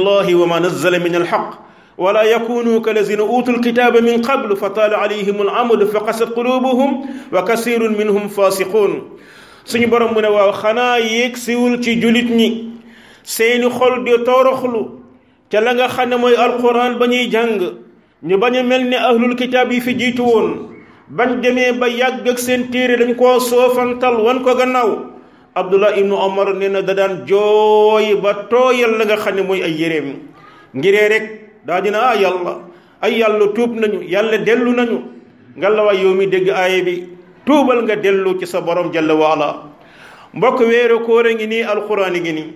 ولا 1.98 2.22
يكونوا 2.22 2.80
كالذين 2.82 3.20
اوتوا 3.20 3.54
الكتاب 3.54 3.96
من 3.96 4.22
قبل 4.22 4.56
فطال 4.56 4.94
عليهم 4.94 5.42
العمد 5.42 5.84
فقست 5.84 6.34
قلوبهم 6.34 7.06
وكثير 7.32 7.90
منهم 7.90 8.28
فاسقون 8.28 9.02
سني 9.64 9.86
بروم 9.86 10.10
من 10.16 10.24
واو 10.24 10.52
خنا 10.52 10.96
يكسيول 10.96 11.84
سين 13.24 13.70
خول 13.70 14.04
دي 14.04 14.16
تورخلو 14.26 14.90
تا 15.50 15.86
خنا 15.88 16.16
موي 16.16 16.34
القران 16.34 16.98
باني 16.98 17.26
جانغ 17.30 17.60
ني 18.26 18.36
ملني 18.62 18.98
اهل 18.98 19.24
الكتاب 19.24 19.78
في 19.78 19.92
جيتون 19.92 20.73
bañ 21.08 21.40
demee 21.42 21.72
ba 21.76 21.88
yàgg 21.88 22.26
ak 22.28 22.38
seen 22.38 22.70
téere 22.70 22.96
dañ 22.96 23.14
koo 23.16 23.38
soofantal 23.40 24.16
wan 24.24 24.40
ko 24.42 24.54
gannaaw 24.56 24.90
abdullah 25.54 25.92
ibnu 25.98 26.14
omar 26.16 26.54
nee 26.54 26.68
na 26.68 26.80
da 26.80 26.94
daan 26.94 27.24
jooy 27.28 28.14
ba 28.22 28.48
tooyal 28.48 28.96
la 28.96 29.04
nga 29.04 29.16
xam 29.16 29.34
ne 29.36 29.42
mooy 29.42 29.60
ay 29.62 29.76
yéreem 29.76 30.16
ngiree 30.74 31.08
rek 31.08 31.24
daa 31.66 31.80
dina 31.82 31.98
ah 32.08 32.16
yàlla 32.16 32.54
ay 33.02 33.18
yàlla 33.20 33.52
tuub 33.52 33.76
nañu 33.76 34.00
yàlla 34.08 34.38
dellu 34.38 34.72
nañu 34.72 34.98
nga 35.58 35.68
la 35.68 35.84
waay 35.84 36.00
yow 36.04 36.14
mi 36.14 36.26
dégg 36.26 36.48
aaya 36.48 36.82
bi 36.82 37.04
tuubal 37.46 37.84
nga 37.84 37.96
dellu 37.96 38.40
ci 38.40 38.46
sa 38.46 38.60
borom 38.62 38.90
jalla 38.92 39.14
waala 39.14 39.48
mbokk 40.32 40.60
weeru 40.60 41.04
koor 41.04 41.28
ngi 41.28 41.46
nii 41.46 41.62
alxuraan 41.68 42.16
ngi 42.16 42.32
nii 42.32 42.48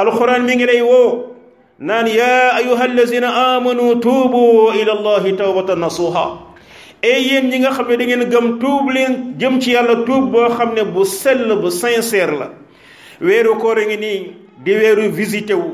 alxuraan 0.00 0.44
mi 0.48 0.54
ngi 0.56 0.64
lay 0.66 0.80
woo 0.80 1.36
naan 1.78 2.06
yaa 2.08 2.56
ayuha 2.56 2.84
allazina 2.88 3.28
amanu 3.56 4.00
tuubu 4.00 4.72
ila 4.80 4.92
allahi 4.96 5.36
tawbatan 5.36 5.78
nasuha 5.84 6.45
et 7.06 7.10
eh, 7.10 7.20
yéen 7.22 7.46
ñi 7.50 7.60
nga 7.60 7.70
xam 7.70 7.86
ne 7.88 7.96
da 7.96 8.04
ngeen 8.04 8.24
gëm 8.32 8.46
tuub 8.58 8.90
leen 8.90 9.36
jëm 9.38 9.60
ci 9.60 9.70
yàlla 9.70 10.02
tuub 10.04 10.28
boo 10.32 10.48
xam 10.48 10.74
ne 10.74 10.82
bu 10.84 11.04
sell 11.04 11.46
bu 11.62 11.70
sincère 11.70 12.34
la 12.36 12.50
weeru 13.20 13.54
koor 13.60 13.78
ngi 13.78 13.96
nii 13.96 14.30
di 14.64 14.72
weeru 14.72 15.08
visité 15.12 15.54
wu 15.54 15.70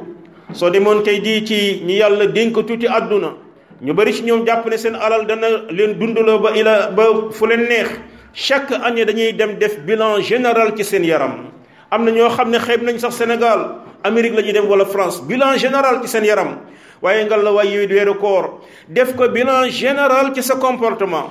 soo 0.53 0.69
demoon 0.69 1.01
tey 1.03 1.23
jii 1.23 1.45
ci 1.47 1.81
ñi 1.87 1.95
yàlla 2.01 2.27
dénk 2.27 2.53
tuuti 2.67 2.87
àdduna 2.87 3.33
ñu 3.81 3.93
bari 3.95 4.13
ci 4.13 4.23
ñoom 4.25 4.45
jàpp 4.45 4.67
ne 4.69 4.77
seen 4.77 4.95
alal 4.95 5.25
dana 5.27 5.47
leen 5.71 5.95
dundaloo 5.99 6.39
ba 6.39 6.51
ila 6.55 6.91
ba 6.91 7.03
fu 7.31 7.47
leen 7.47 7.63
neex 7.65 7.89
chaque 8.35 8.73
année 8.85 9.07
dañuy 9.07 9.33
dem 9.33 9.57
def 9.59 9.79
bilan 9.87 10.21
général 10.21 10.77
ci 10.77 10.85
seen 10.85 11.05
yaram 11.05 11.49
am 11.91 12.05
na 12.05 12.11
ñoo 12.11 12.29
xam 12.29 12.51
ne 12.51 12.59
xeeb 12.59 12.83
nañ 12.83 12.99
sax 12.99 13.15
Sénégal 13.15 13.79
Amérique 14.05 14.35
la 14.35 14.43
ñuy 14.43 14.53
dem 14.53 14.67
wala 14.69 14.85
France 14.85 15.23
bilan 15.27 15.57
général 15.57 16.03
ci 16.03 16.09
seen 16.09 16.25
yaram 16.25 16.59
waaye 17.03 17.25
nga 17.27 17.37
la 17.37 17.51
waay 17.53 17.69
yow 17.75 17.87
weeru 17.91 18.15
koor 18.15 18.61
def 18.89 19.15
ko 19.17 19.29
bilan 19.29 19.67
général 19.69 20.33
ci 20.35 20.41
sa 20.43 20.55
comportement 20.57 21.29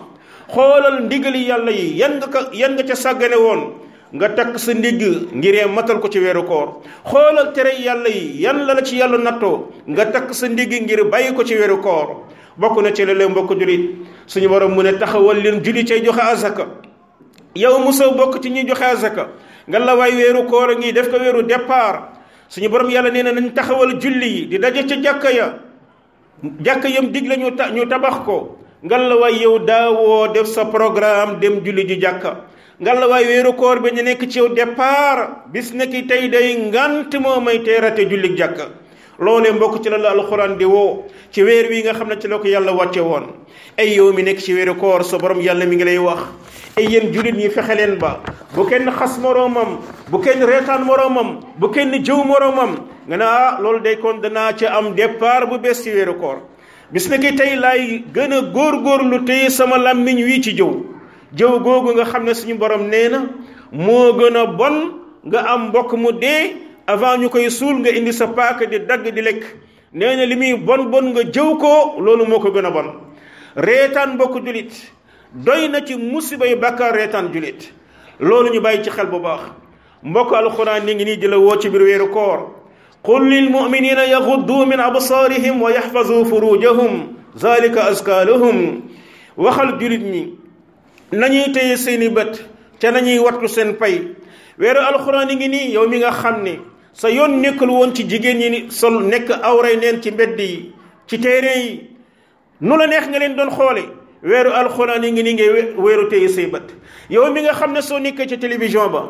xoolal 0.51 1.05
ndigali 1.07 1.47
yàlla 1.47 1.71
yi 1.71 1.95
yan 1.95 2.19
nga 2.19 2.27
ko 2.27 2.39
yan 2.53 2.75
nga 2.75 2.83
ca 2.83 2.95
sàggane 2.95 3.37
woon 3.39 3.61
nga 4.11 4.27
takk 4.35 4.59
sa 4.59 4.73
ndigg 4.75 5.31
ngiree 5.31 5.65
matal 5.71 6.03
ko 6.03 6.11
ci 6.11 6.19
weeru 6.19 6.43
koor 6.43 6.83
xoolal 7.07 7.53
tere 7.55 7.71
yàlla 7.79 8.09
yi 8.09 8.43
yan 8.43 8.67
la 8.67 8.83
ci 8.83 8.99
yàlla 8.99 9.17
nattoo 9.17 9.71
nga 9.87 10.05
takk 10.11 10.35
sa 10.35 10.47
ndigg 10.51 10.75
ngir 10.83 11.07
bàyyi 11.07 11.33
ko 11.33 11.43
ci 11.47 11.55
weeru 11.55 11.79
koor 11.81 12.27
bokk 12.59 12.75
na 12.83 12.91
ci 12.91 13.05
la 13.07 13.29
mbokk 13.29 13.55
julit 13.55 13.95
suñu 14.27 14.49
borom 14.51 14.75
mu 14.75 14.83
ne 14.83 14.91
taxawal 14.99 15.39
leen 15.39 15.63
julit 15.63 15.87
cay 15.87 16.03
joxe 16.03 16.19
azaka 16.21 16.67
yow 17.55 17.79
musa 17.79 18.11
bokk 18.11 18.43
ci 18.43 18.49
ñuy 18.51 18.67
joxe 18.67 18.83
azaka 18.85 19.31
nga 19.67 19.79
la 19.79 19.95
waay 19.95 20.11
weeru 20.19 20.43
koor 20.51 20.75
ngi 20.75 20.91
def 20.91 21.07
ko 21.09 21.15
weeru 21.17 21.47
départ 21.47 22.19
suñu 22.51 22.67
borom 22.69 22.89
yàlla 22.91 23.09
nee 23.11 23.23
na 23.23 23.31
nañ 23.31 23.53
taxawal 23.55 23.95
julli 23.99 24.27
yi 24.27 24.41
di 24.49 24.57
daje 24.59 24.83
ca 24.83 24.95
jàkka 25.01 25.29
ya 25.31 25.55
jàkka 26.59 26.87
yam 26.89 27.07
dig 27.11 27.25
la 27.27 27.35
ñu 27.39 27.49
ñu 27.73 27.85
tabax 27.89 28.25
ko 28.27 28.57
ngal 28.85 29.01
la 29.07 29.15
waay 29.15 29.35
yow 29.41 29.57
daawoo 29.59 30.33
def 30.33 30.47
sa 30.51 30.65
programme 30.65 31.39
dem 31.39 31.63
julli 31.63 31.87
ji 31.87 31.95
jàkka 32.03 32.43
ngal 32.83 32.99
la 32.99 33.07
waay 33.07 33.23
weeru 33.25 33.51
bi 33.81 33.91
ñu 33.95 34.03
nekk 34.03 34.27
ci 34.29 34.39
yow 34.39 34.49
départ 34.49 35.47
bis 35.53 35.71
nekk 35.73 36.07
tey 36.09 36.27
day 36.27 36.47
ngant 36.59 37.15
moo 37.19 37.39
may 37.39 37.59
teerate 37.63 38.03
julli 38.11 38.35
jàkka 38.35 38.67
loolee 39.21 39.51
mbokk 39.53 39.81
ci 39.83 39.89
lal 39.89 40.01
la 40.01 40.11
alxuraan 40.11 40.57
di 40.57 40.65
woo 40.65 41.03
ci 41.31 41.41
weer 41.43 41.69
wii 41.69 41.83
nga 41.85 41.93
xam 41.93 42.07
ne 42.09 42.17
ci 42.19 42.27
la 42.27 42.39
ko 42.39 42.47
yàlla 42.47 42.73
wàcce 42.73 42.99
woon 42.99 43.25
ay 43.77 43.93
yow 43.93 44.11
mi 44.13 44.23
nekk 44.23 44.39
ci 44.41 44.53
weeru 44.53 44.75
koor 44.75 45.03
sa 45.03 45.17
borom 45.19 45.39
yàlla 45.39 45.65
mi 45.67 45.75
ngi 45.75 45.83
lay 45.83 45.97
wax 45.97 46.19
ay 46.77 46.87
yéen 46.89 47.13
jullit 47.13 47.35
ñi 47.37 47.47
fexe 47.51 47.75
leen 47.75 47.97
ba 47.99 48.19
bu 48.55 48.65
kenn 48.67 48.89
xas 48.91 49.17
moroomam 49.21 49.77
bu 50.09 50.17
kenn 50.19 50.41
reetaan 50.43 50.81
moroomam 50.85 51.39
bu 51.59 51.69
kenn 51.69 51.93
jëw 52.03 52.23
moroomam 52.25 52.75
nga 53.07 53.17
ne 53.17 53.23
ah 53.25 53.59
loolu 53.61 53.79
day 53.81 53.97
kon 53.99 54.21
danaa 54.21 54.55
ci 54.57 54.65
am 54.65 54.95
départ 54.95 55.45
bu 55.47 55.59
bees 55.59 55.83
ci 55.83 55.91
weeru 55.91 56.17
koor 56.19 56.41
bis 56.91 57.07
na 57.07 57.17
tey 57.19 57.55
laay 57.55 58.03
gën 58.13 58.33
a 58.33 59.03
lu 59.03 59.23
téye 59.23 59.49
sama 59.49 59.77
làmmiñ 59.77 60.23
wii 60.25 60.41
ci 60.41 60.51
jëw 60.57 60.81
jëw 61.37 61.59
googu 61.59 61.93
nga 61.93 62.05
xam 62.05 62.25
ne 62.25 62.33
suñu 62.33 62.57
borom 62.57 62.87
nee 62.89 63.09
na 63.09 63.29
moo 63.71 64.13
gën 64.13 64.35
a 64.35 64.47
bon 64.47 64.93
nga 65.25 65.39
am 65.45 65.67
mbokk 65.67 65.93
mu 65.93 66.11
dee 66.11 66.70
avant 66.91 67.17
ñu 67.17 67.29
koy 67.29 67.49
suul 67.49 67.79
nga 67.79 67.89
indi 67.89 68.11
sa 68.13 68.27
paaka 68.27 68.65
di 68.65 68.79
dagg 68.85 69.03
di 69.07 69.21
lekk 69.21 69.41
nee 69.93 70.15
na 70.15 70.25
li 70.25 70.35
muy 70.35 70.53
bon 70.57 70.89
bon 70.91 71.05
nga 71.15 71.23
jëw 71.23 71.57
ko 71.57 71.99
loolu 72.01 72.27
moo 72.27 72.39
ko 72.39 72.51
gën 72.51 72.65
a 72.65 72.71
bon 72.71 72.89
reetaan 73.55 74.17
bokk 74.17 74.43
julit 74.45 74.71
doy 75.33 75.67
na 75.69 75.85
ci 75.85 75.95
musiba 75.95 76.45
yu 76.47 76.55
bàkkaar 76.57 76.93
reetaan 76.93 77.31
julit 77.33 77.71
loolu 78.19 78.51
ñu 78.53 78.59
bàyyi 78.61 78.83
ci 78.83 78.89
xel 78.91 79.07
bu 79.07 79.19
baax 79.19 79.41
mbokk 80.03 80.33
alquran 80.33 80.83
ni 80.85 80.95
ngi 80.95 81.05
nii 81.05 81.17
di 81.17 81.27
la 81.27 81.37
ci 81.61 81.69
biir 81.69 81.81
weeru 81.83 82.09
koor 82.09 82.39
qul 83.03 83.23
lil 83.27 83.49
muminina 83.49 84.05
yaxuddu 84.05 84.65
min 84.65 84.79
absarihim 84.79 85.61
wa 85.61 85.71
yaxfasu 85.71 86.25
furujahum 86.25 87.15
zalika 87.35 87.85
aska 87.87 88.25
lahum 88.25 88.83
waxal 89.37 89.77
julit 89.79 90.01
ñi 90.03 90.33
nañuy 91.11 91.51
téye 91.53 91.77
seeni 91.77 92.09
bët 92.09 92.39
te 92.79 92.91
nañuy 92.91 93.19
wattu 93.19 93.47
seen 93.47 93.75
pay 93.77 94.01
weeru 94.59 94.79
alquran 94.81 95.27
ni 95.27 95.35
ngi 95.35 95.47
nii 95.49 95.71
yow 95.73 95.87
mi 95.87 95.97
nga 95.99 96.11
xam 96.11 96.43
sa 96.93 97.09
yoon 97.09 97.39
nekkul 97.41 97.69
woon 97.69 97.93
ci 97.95 98.03
jigéen 98.07 98.37
ñi 98.37 98.49
ni 98.49 98.71
sol 98.71 99.01
nekk 99.03 99.29
awray 99.41 99.75
neen 99.77 100.01
ci 100.01 100.11
mbedd 100.11 100.39
yi 100.39 100.71
ci 101.07 101.17
téere 101.19 101.57
yi 101.57 101.87
nu 102.61 102.75
la 102.77 102.85
neex 102.87 103.07
nga 103.07 103.19
leen 103.19 103.35
doon 103.35 103.49
xoole 103.49 103.83
weeru 104.23 104.51
alxuraan 104.51 105.03
yi 105.03 105.11
ngi 105.11 105.23
ni 105.23 105.33
ngay 105.33 105.73
weeru 105.77 106.09
téye 106.09 106.27
sey 106.27 106.47
bët 106.47 106.69
yow 107.09 107.31
mi 107.31 107.41
nga 107.41 107.53
xam 107.53 107.71
ne 107.71 107.81
soo 107.81 107.99
nekkee 107.99 108.27
ci 108.27 108.37
télévision 108.39 108.89
ba 108.91 109.01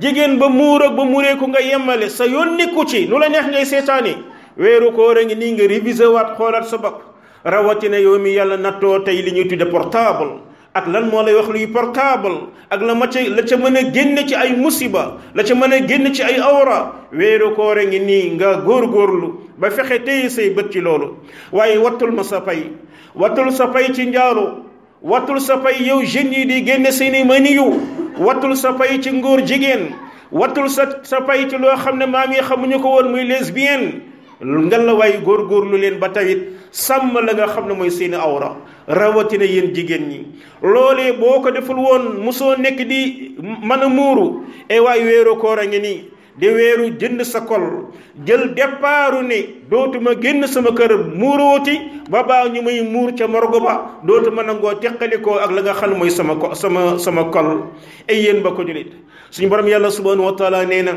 jigéen 0.00 0.38
ba 0.38 0.48
muur 0.48 0.82
ak 0.82 0.94
ba 0.96 1.04
muureeku 1.04 1.46
nga 1.48 1.60
yemmale 1.60 2.08
sa 2.10 2.24
yoon 2.24 2.56
nekku 2.56 2.84
ci 2.88 3.06
nu 3.06 3.18
la 3.18 3.28
neex 3.28 3.46
ngay 3.50 3.64
seetaani 3.66 4.14
weeru 4.56 4.92
koor 4.92 5.18
a 5.18 5.24
ngi 5.24 5.34
nii 5.36 5.52
nga 5.52 5.66
réviser 5.66 6.08
waat 6.08 6.36
xoolaat 6.36 6.64
sa 6.64 6.78
bopp 6.78 7.02
rawatina 7.44 7.98
yow 8.00 8.18
mi 8.18 8.30
yàlla 8.34 8.56
nattoo 8.56 9.00
tey 9.04 9.20
li 9.22 9.30
ñuy 9.32 9.46
tudde 9.48 9.66
portable 9.68 10.40
ak 10.76 10.92
lan 10.92 11.08
moo 11.08 11.24
lay 11.24 11.32
wax 11.32 11.48
luy 11.48 11.64
portable 11.72 12.52
ak 12.68 12.80
la 12.84 12.92
ma 12.92 13.08
ca 13.08 13.24
la 13.24 13.40
ca 13.42 13.56
mën 13.56 13.76
a 13.80 13.82
génn 13.90 14.16
ci 14.28 14.36
ay 14.36 14.52
musiba 14.60 15.16
la 15.32 15.40
ca 15.42 15.54
mën 15.56 15.72
a 15.72 15.78
génn 15.88 16.12
ci 16.12 16.20
ay 16.22 16.36
awra 16.38 17.08
weeru 17.16 17.56
koore 17.56 17.80
ngi 17.88 17.96
nii 18.00 18.36
nga 18.36 18.60
góor 18.60 18.84
góorlu 18.92 19.28
ba 19.56 19.70
fexe 19.72 20.04
tey 20.04 20.28
say 20.28 20.52
bët 20.52 20.68
ci 20.70 20.80
loolu 20.84 21.16
waaye 21.52 21.78
wattul 21.80 22.12
ma 22.12 22.20
sa 22.22 22.44
pay 22.44 22.68
wattul 23.16 23.48
sa 23.56 23.72
pay 23.72 23.88
ci 23.96 24.04
njaalo 24.06 24.68
wattul 25.00 25.40
sa 25.40 25.56
pay 25.64 25.80
yow 25.80 26.04
jeunes 26.04 26.36
yi 26.44 26.44
di 26.44 26.60
génne 26.68 26.92
ni 27.10 27.24
maniyu 27.24 27.66
wattul 28.20 28.52
sa 28.56 28.76
pay 28.76 29.00
ci 29.00 29.10
ngóor 29.16 29.40
jigéen 29.48 29.96
wattul 30.32 30.68
sa 30.68 31.00
sa 31.02 31.24
pay 31.24 31.48
ci 31.48 31.56
loo 31.56 31.72
xam 31.76 31.96
ne 31.96 32.04
maam 32.06 32.32
yi 32.32 32.42
xamuñu 32.44 32.82
ko 32.84 32.88
woon 33.00 33.10
muy 33.16 33.24
lesbienne 33.24 34.02
ngelawaay 34.42 35.22
góorgóorlu 35.24 35.76
leen 35.80 35.98
ba 35.98 36.08
tawit 36.08 36.68
sàmm 36.70 37.24
la 37.24 37.32
nga 37.32 37.46
xam 37.48 37.66
ne 37.68 37.74
mooy 37.74 37.90
seen 37.90 38.12
awra 38.14 38.56
rawatina 38.88 39.44
yéen 39.44 39.72
jigéen 39.74 40.08
ñi 40.08 40.18
loole 40.62 41.12
boo 41.18 41.40
ko 41.42 41.50
deful 41.50 41.76
woon 41.76 42.04
mosoo 42.24 42.56
nekk 42.56 42.78
di 42.88 43.32
mana 43.68 43.86
a 43.86 43.88
muuru 43.88 44.44
e 44.68 44.76
waay 44.80 45.00
wéeru 45.04 45.36
koor 45.40 45.58
a 45.58 45.64
ngi 45.66 45.78
nii 45.80 45.98
di 46.38 46.48
weeru 46.52 46.92
jënd 47.00 47.24
sa 47.24 47.40
kol 47.40 47.88
jël 48.26 48.52
départu 48.54 49.24
ne 49.24 49.38
dootuma 49.70 50.12
génn 50.20 50.46
sama 50.46 50.72
kër 50.76 50.92
muurooti 51.16 51.80
ba 52.10 52.22
baa 52.22 52.48
ñu 52.48 52.60
may 52.62 52.80
muur 52.84 53.12
ca 53.16 53.26
morgo 53.26 53.58
ba 53.60 53.96
dootuma 54.04 54.42
nangoo 54.42 54.74
teqalikoo 54.80 55.38
ak 55.40 55.50
la 55.50 55.62
nga 55.62 55.72
xam 55.72 55.96
mooy 55.96 56.10
sama 56.10 56.36
ko 56.36 56.54
sama 56.54 56.98
sama 56.98 57.30
kol 57.32 57.72
ay 58.08 58.20
yéen 58.20 58.42
ba 58.42 58.52
ko 58.52 58.62
julit 58.66 58.92
suñu 59.30 59.48
borom 59.48 59.66
yàlla 59.66 59.90
subhanahu 59.90 60.26
wa 60.28 60.36
taala 60.36 60.64
nee 60.66 60.82
na 60.82 60.92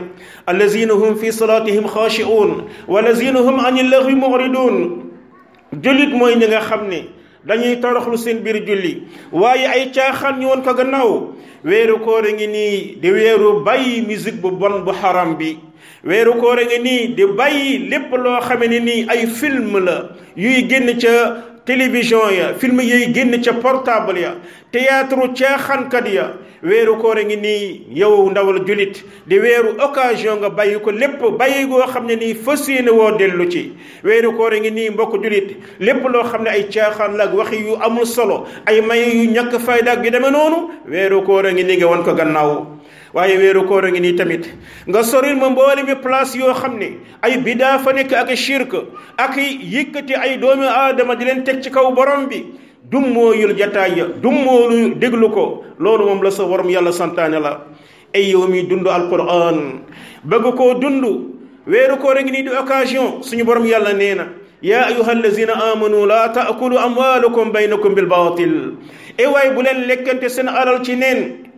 allazina 0.46 0.94
hum 0.94 1.16
fi 1.16 1.32
salatihim 1.32 1.88
xaashi'un 1.88 2.68
walazina 2.88 3.40
hum 3.40 3.60
an 3.64 3.80
lagwi 3.90 4.16
muridun 4.16 5.08
julit 5.72 6.12
mooy 6.12 6.36
ñi 6.36 6.48
nga 6.52 6.60
xam 6.60 6.88
ne 6.90 7.16
dañuy 7.44 7.78
toroxlu 7.80 8.18
seen 8.20 8.44
biir 8.44 8.66
julli 8.68 9.04
waaye 9.32 9.66
ay 9.68 9.92
caaxaan 9.96 10.40
ñu 10.40 10.48
woon 10.52 10.62
ko 10.64 10.74
gannaaw 10.76 11.32
weeru 11.64 12.00
koor 12.04 12.26
a 12.28 12.32
ngi 12.34 12.48
nii 12.48 13.00
di 13.02 13.08
weeru 13.12 13.64
bàyyi 13.64 14.02
musique 14.04 14.42
bu 14.42 14.52
bon 14.52 14.84
bu 14.84 14.92
xaram 14.92 15.38
bi 15.40 15.58
weeru 16.04 16.36
koor 16.40 16.60
a 16.60 16.66
ngi 16.66 16.80
nii 16.84 17.08
di 17.16 17.24
bàyyi 17.26 17.88
lépp 17.90 18.12
loo 18.12 18.40
xame 18.42 18.68
ne 18.68 18.80
nii 18.80 19.06
ay 19.08 19.26
film 19.28 19.80
la 19.86 20.10
yuy 20.36 20.68
génn 20.68 21.00
ca 21.00 21.48
télévision 21.70 22.32
ya 22.34 22.54
film 22.60 22.80
yooyu 22.82 23.14
génn 23.14 23.42
ca 23.44 23.54
portable 23.54 24.20
ya 24.22 24.32
théâtre 24.74 25.34
caaxaankat 25.38 26.08
ya 26.16 26.26
weeru 26.64 26.98
koor 26.98 27.18
a 27.20 27.24
ngi 27.26 27.36
nii 27.38 27.86
yow 28.02 28.30
ndawal 28.32 28.60
julit 28.68 29.04
di 29.28 29.38
weeru 29.40 29.76
occasion 29.78 30.40
nga 30.40 30.50
bay 30.50 30.74
ko 30.84 30.92
lépp 30.92 31.22
bàyyi 31.40 31.68
goo 31.70 31.86
xam 31.94 32.08
ne 32.08 32.16
nii 32.16 32.34
fas 32.34 32.68
yéene 32.70 32.90
woo 32.90 33.12
dellu 33.18 33.46
ci 33.52 33.72
weeru 34.04 34.34
koor 34.36 34.54
a 34.54 34.60
ngi 34.60 34.72
nii 34.72 34.90
mbokk 34.90 35.22
julit 35.24 35.50
lépp 35.80 36.04
loo 36.12 36.24
xam 36.24 36.44
ne 36.44 36.50
ay 36.50 36.64
caaxaan 36.74 37.18
la 37.18 37.24
ak 37.30 37.34
wax 37.38 37.52
yu 37.54 37.78
amul 37.86 38.06
solo 38.06 38.46
ay 38.66 38.82
may 38.82 39.06
yu 39.14 39.30
ñàkk 39.32 39.60
fayda 39.62 39.92
ak 39.92 40.06
yu 40.06 40.12
demee 40.12 40.32
noonu 40.32 40.72
weeru 40.90 41.22
koor 41.26 41.46
a 41.46 41.54
ngi 41.54 41.64
nii 41.64 41.78
nga 41.78 41.88
won 41.88 42.04
ko 42.04 42.16
gannaaw 42.16 42.79
waaye 43.14 43.38
weeru 43.42 43.66
koor 43.68 43.86
a 43.86 43.90
ngi 43.92 44.00
nii 44.02 44.14
tamit 44.16 44.46
nga 44.90 45.02
soril 45.04 45.36
ma 45.36 45.50
mboole 45.50 45.82
mi 45.88 45.96
place 45.96 46.36
yoo 46.38 46.54
xam 46.54 46.78
ne 46.78 46.98
ay 47.22 47.38
bidaa 47.38 47.80
fa 47.80 47.92
nekk 47.94 48.14
ak 48.14 48.36
shirk 48.36 48.74
ak 49.18 49.36
yëkkati 49.38 50.14
ay 50.16 50.38
doomi 50.38 50.66
aadama 50.70 51.16
di 51.16 51.26
leen 51.26 51.44
teg 51.44 51.62
ci 51.62 51.70
kaw 51.72 51.90
borom 51.94 52.28
bi 52.30 52.46
dum 52.90 53.10
mooyul 53.14 53.54
jataay 53.58 53.98
ya 53.98 54.06
dum 54.22 54.36
moolu 54.46 54.96
déglu 55.02 55.30
ko 55.34 55.64
loolu 55.80 56.06
moom 56.06 56.22
la 56.22 56.30
sa 56.32 56.44
worom 56.46 56.70
yàlla 56.70 56.92
santaane 56.92 57.42
la 57.42 57.64
ay 58.16 58.30
yow 58.30 58.46
mi 58.48 58.64
dund 58.70 58.86
alquran 58.88 59.82
bëgg 60.24 60.54
koo 60.56 60.74
dund 60.78 61.02
weeru 61.66 61.98
koor 61.98 62.18
a 62.18 62.22
ngi 62.22 62.32
nii 62.32 62.44
di 62.44 62.50
occasion 62.54 63.24
suñu 63.26 63.44
borom 63.46 63.66
yàlla 63.66 63.94
nee 63.94 64.16
na 64.16 64.26
يا 64.64 64.88
أيها 64.92 65.12
الذين 65.12 65.48
آمنوا 65.50 66.04
لا 66.06 66.28
تأكلوا 66.36 66.84
أموالكم 66.86 67.52
بينكم 67.56 67.96
بالباطل 67.96 68.74
إيواي 69.20 69.50
بولن 69.56 69.88
لكن 69.88 70.20
تسن 70.20 70.50
على 70.52 70.76
الجنين 70.76 71.49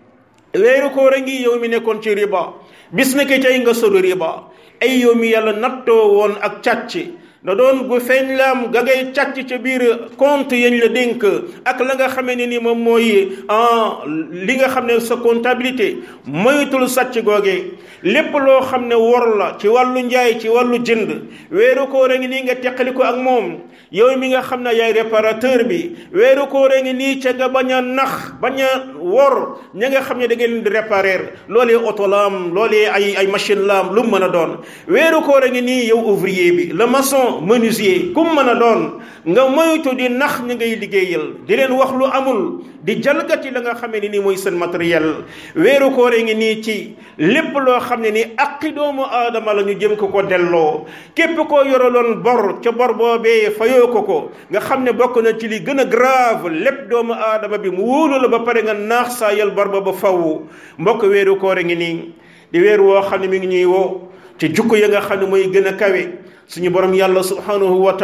weeru 0.60 0.90
koor 0.94 1.14
a 1.14 1.20
ngi 1.22 1.42
yow 1.44 1.60
mi 1.60 1.68
nekkoon 1.68 2.02
ci 2.02 2.14
riba 2.14 2.54
bis 2.92 3.16
na 3.16 3.24
ke 3.26 3.40
tey 3.40 3.58
nga 3.60 3.74
sori 3.74 4.02
riba 4.02 4.44
ay 4.82 5.00
yow 5.04 5.16
mi 5.16 5.28
yàlla 5.34 5.52
nattoo 5.60 6.12
woon 6.16 6.36
ak 6.42 6.62
càcc 6.64 6.94
na 7.42 7.56
doon 7.58 7.90
bu 7.90 7.98
feeñ 7.98 8.38
laam 8.38 8.70
ga 8.70 8.86
ngay 8.86 9.18
càcc 9.18 9.48
ca 9.50 9.58
biir 9.58 9.82
compte 10.14 10.54
yañ 10.62 10.78
la 10.78 10.88
dénk 10.94 11.26
ak 11.66 11.80
la 11.82 11.96
nga 11.98 12.08
xamee 12.14 12.36
ne 12.36 12.46
ni 12.46 12.60
moom 12.60 12.78
mooy 12.78 13.34
ah, 13.50 14.06
li 14.32 14.54
nga 14.62 14.70
xam 14.70 14.86
ne 14.86 15.00
sa 15.00 15.16
comptabilité 15.18 15.98
moytul 16.26 16.86
sàcc 16.88 17.24
googee 17.26 17.74
lépp 18.04 18.30
loo 18.34 18.62
xam 18.62 18.86
ne 18.88 18.94
wor 18.96 19.38
la 19.38 19.58
ci 19.58 19.68
wàllu 19.68 20.00
njaay 20.06 20.38
ci 20.40 20.50
wàllu 20.50 20.78
jënd 20.86 21.10
weeru 21.52 21.88
koor 21.90 22.12
a 22.12 22.18
nii 22.20 22.42
nga 22.44 22.56
teqali 22.62 22.94
ko 22.94 23.02
ak 23.04 23.18
moom 23.18 23.58
yow 23.92 24.14
mi 24.20 24.30
nga 24.30 24.42
xam 24.44 24.62
ne 24.62 24.78
yaay 24.78 24.94
réparateur 25.02 25.66
bi 25.66 25.96
weeru 26.14 26.46
koor 26.48 26.70
a 26.70 26.78
ngi 26.82 26.94
nii 26.94 27.22
ca 27.22 27.34
nga 27.34 27.50
bañ 27.50 27.72
a 27.74 27.82
nax 27.82 28.12
bañ 28.42 28.62
a 28.62 28.70
wor 29.02 29.58
ña 29.74 29.90
nga 29.90 30.02
xam 30.02 30.20
ne 30.20 30.28
da 30.28 30.36
ngeen 30.36 30.62
di 30.64 30.70
réparer 30.70 31.22
loolee 31.50 31.74
oto 31.76 32.06
la 32.08 32.26
am 32.26 32.54
loolee 32.54 32.86
ay 32.86 33.16
ay 33.18 33.26
machine 33.28 33.66
laam 33.66 33.96
lu 33.96 34.04
mu 34.04 34.10
mën 34.12 34.24
a 34.30 34.30
doon 34.30 34.58
weeru 34.88 35.22
koor 35.26 35.42
a 35.44 35.50
ngi 35.50 35.62
nii 35.62 35.90
yow 35.90 36.06
ouvrier 36.06 36.52
bi 36.54 36.68
le 36.72 36.86
maçon 37.32 37.42
menuisier 37.46 38.12
kum 38.14 38.28
mën 38.36 38.50
a 38.50 38.56
doon 38.56 39.02
nga 39.26 39.48
moytu 39.50 39.96
di 39.96 40.10
nax 40.10 40.42
ñu 40.44 40.56
ngay 40.56 40.76
liggéeyal 40.76 41.26
di 41.46 41.56
leen 41.56 41.72
wax 41.72 41.92
lu 41.92 42.06
amul 42.12 42.60
di 42.84 42.96
jalgati 43.02 43.52
la 43.52 43.62
nga 43.62 43.76
xamee 43.76 44.00
ni 44.02 44.10
nii 44.10 44.20
mooy 44.22 44.38
seen 44.38 44.56
matériel 44.58 45.24
weeru 45.56 45.92
koor 45.92 46.12
ngi 46.12 46.34
nii 46.36 46.62
ci 46.64 46.96
lépp 47.18 47.54
loo 47.56 47.80
xam 47.80 48.02
ne 48.02 48.10
ni 48.12 48.22
aqi 48.38 48.72
doomu 48.74 49.04
aadama 49.04 49.54
lañu 49.54 49.80
jëm 49.80 49.96
ko 49.98 50.08
ko 50.08 50.24
delloo 50.24 50.86
képp 51.16 51.36
koo 51.50 51.64
yoraloon 51.64 52.22
bor 52.24 52.60
ca 52.64 52.72
bor 52.72 52.94
boobee 52.96 53.52
fayoo 53.58 53.88
ko 53.92 54.02
ko 54.04 54.32
nga 54.50 54.60
xam 54.60 54.84
ne 54.84 54.92
bokk 54.92 55.18
na 55.24 55.38
ci 55.38 55.48
li 55.48 55.60
gën 55.60 55.80
a 55.80 55.86
grave 55.86 56.50
lépp 56.50 56.90
doomu 56.90 57.14
aadama 57.14 57.58
bi 57.58 57.70
mu 57.70 57.82
wóolu 57.84 58.20
la 58.22 58.28
ba 58.28 58.40
pare 58.44 58.64
nga 58.64 58.74
naax 58.74 59.18
saa 59.20 59.32
yal 59.34 59.52
bor 59.54 59.70
ba 59.70 59.82
ba 59.82 59.94
faw 59.94 60.42
mbokk 60.78 61.02
weeru 61.04 61.38
koor 61.40 61.58
ngi 61.64 61.76
nii 61.76 62.14
di 62.52 62.60
weer 62.60 62.82
woo 62.82 63.00
xam 63.02 63.22
ne 63.22 63.28
mi 63.28 63.38
ngi 63.38 63.48
ñuy 63.48 63.66
woo 63.66 64.11
te 64.42 64.50
jukko 64.52 64.76
ya 64.78 64.88
nga 64.90 65.02
xam 65.02 65.20
ne 65.22 65.26
mooy 65.28 65.48
gën 65.54 65.68
a 65.68 65.74
kawe 65.78 66.02
suñu 66.48 66.70
borom 66.72 66.94
yàlla 66.96 67.22
subhanahu 67.22 67.86
wa 67.86 67.96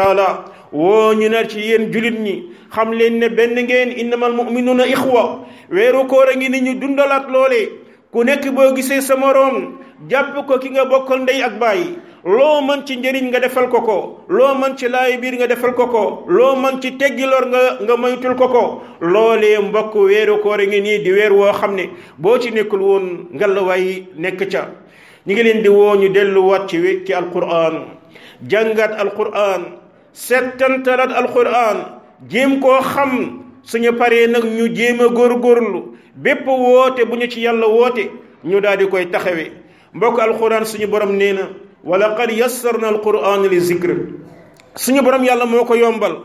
woo 0.71 1.13
ñu 1.15 1.29
ne 1.29 1.47
ci 1.49 1.59
yéen 1.61 1.91
julit 1.91 2.19
ñi 2.19 2.45
xam 2.75 2.91
leen 2.93 3.17
ne 3.19 3.27
benn 3.29 3.57
ngeen 3.57 3.91
innamal 3.97 4.31
muminuuna 4.33 4.85
ixwa 4.85 5.39
weeru 5.71 6.05
koor 6.07 6.27
a 6.29 6.35
ngi 6.35 6.47
ni 6.49 6.59
ñu 6.61 6.79
dundalaat 6.79 7.25
loole 7.31 7.61
ku 8.11 8.23
nekk 8.23 8.43
boo 8.53 8.75
gisee 8.75 9.01
sama 9.01 9.25
moroom 9.33 9.79
jàpp 10.09 10.45
ko 10.47 10.59
ki 10.59 10.69
nga 10.69 10.85
bokkal 10.85 11.19
ndey 11.23 11.41
ak 11.41 11.57
bàyyi 11.59 11.97
loo 12.23 12.61
mën 12.61 12.85
ci 12.85 12.95
njëriñ 12.97 13.25
nga 13.29 13.39
defal 13.39 13.67
ko 13.71 13.81
ko 13.81 13.97
loo 14.29 14.53
mën 14.53 14.75
ci 14.77 14.87
laay 14.89 15.17
biir 15.17 15.33
nga 15.37 15.47
defal 15.47 15.73
ko 15.73 15.87
ko 15.87 16.03
loo 16.27 16.55
mën 16.55 16.79
ci 16.81 16.91
teggi 16.99 17.25
nga 17.25 17.81
nga 17.81 17.95
moytul 17.97 18.35
ko 18.35 18.47
ko 18.47 18.63
loole 19.01 19.57
mbokk 19.69 19.95
weeru 19.95 20.37
koor 20.43 20.59
ngi 20.61 20.81
nii 20.81 20.99
di 21.03 21.11
weer 21.11 21.33
woo 21.33 21.51
xam 21.51 21.73
ne 21.75 21.89
boo 22.17 22.37
ci 22.37 22.51
nekkul 22.51 22.81
woon 22.81 23.05
ngelawaay 23.33 24.03
nekk 24.15 24.47
ca 24.51 24.61
ñi 25.27 25.33
ngi 25.33 25.43
leen 25.43 25.61
di 25.61 25.67
woo 25.69 25.95
ñu 25.95 26.07
delluwaat 26.09 26.69
ci 26.69 26.79
wékki 26.79 27.13
alquran 27.13 27.75
jàngaat 28.49 28.93
alquran 29.01 29.61
settantalaat 30.13 31.11
alquran 31.11 31.77
jéem 32.31 32.59
koo 32.61 32.79
xam 32.81 33.11
suñu 33.63 33.91
paree 33.97 34.27
nag 34.27 34.43
ñu 34.45 34.73
jéem 34.75 34.97
góor 35.11 35.39
góorlu 35.41 35.79
bépp 36.15 36.47
woote 36.47 37.03
bu 37.05 37.15
ñu 37.17 37.27
ci 37.27 37.41
yàlla 37.41 37.67
woote 37.67 38.09
ñu 38.45 38.61
daal 38.61 38.77
di 38.77 38.87
koy 38.87 39.05
taxawe 39.11 39.51
mbokk 39.93 40.19
alquran 40.19 40.63
suñu 40.65 40.87
borom 40.87 41.11
nee 41.17 41.33
na 41.33 41.43
wa 41.83 41.97
laqad 41.97 42.31
yassarna 42.31 42.87
alquran 42.87 43.47
li 43.51 43.59
zikr 43.59 43.89
suñu 44.75 45.01
borom 45.01 45.23
yàlla 45.25 45.45
moo 45.45 45.65
ko 45.65 45.75
yombal 45.75 46.15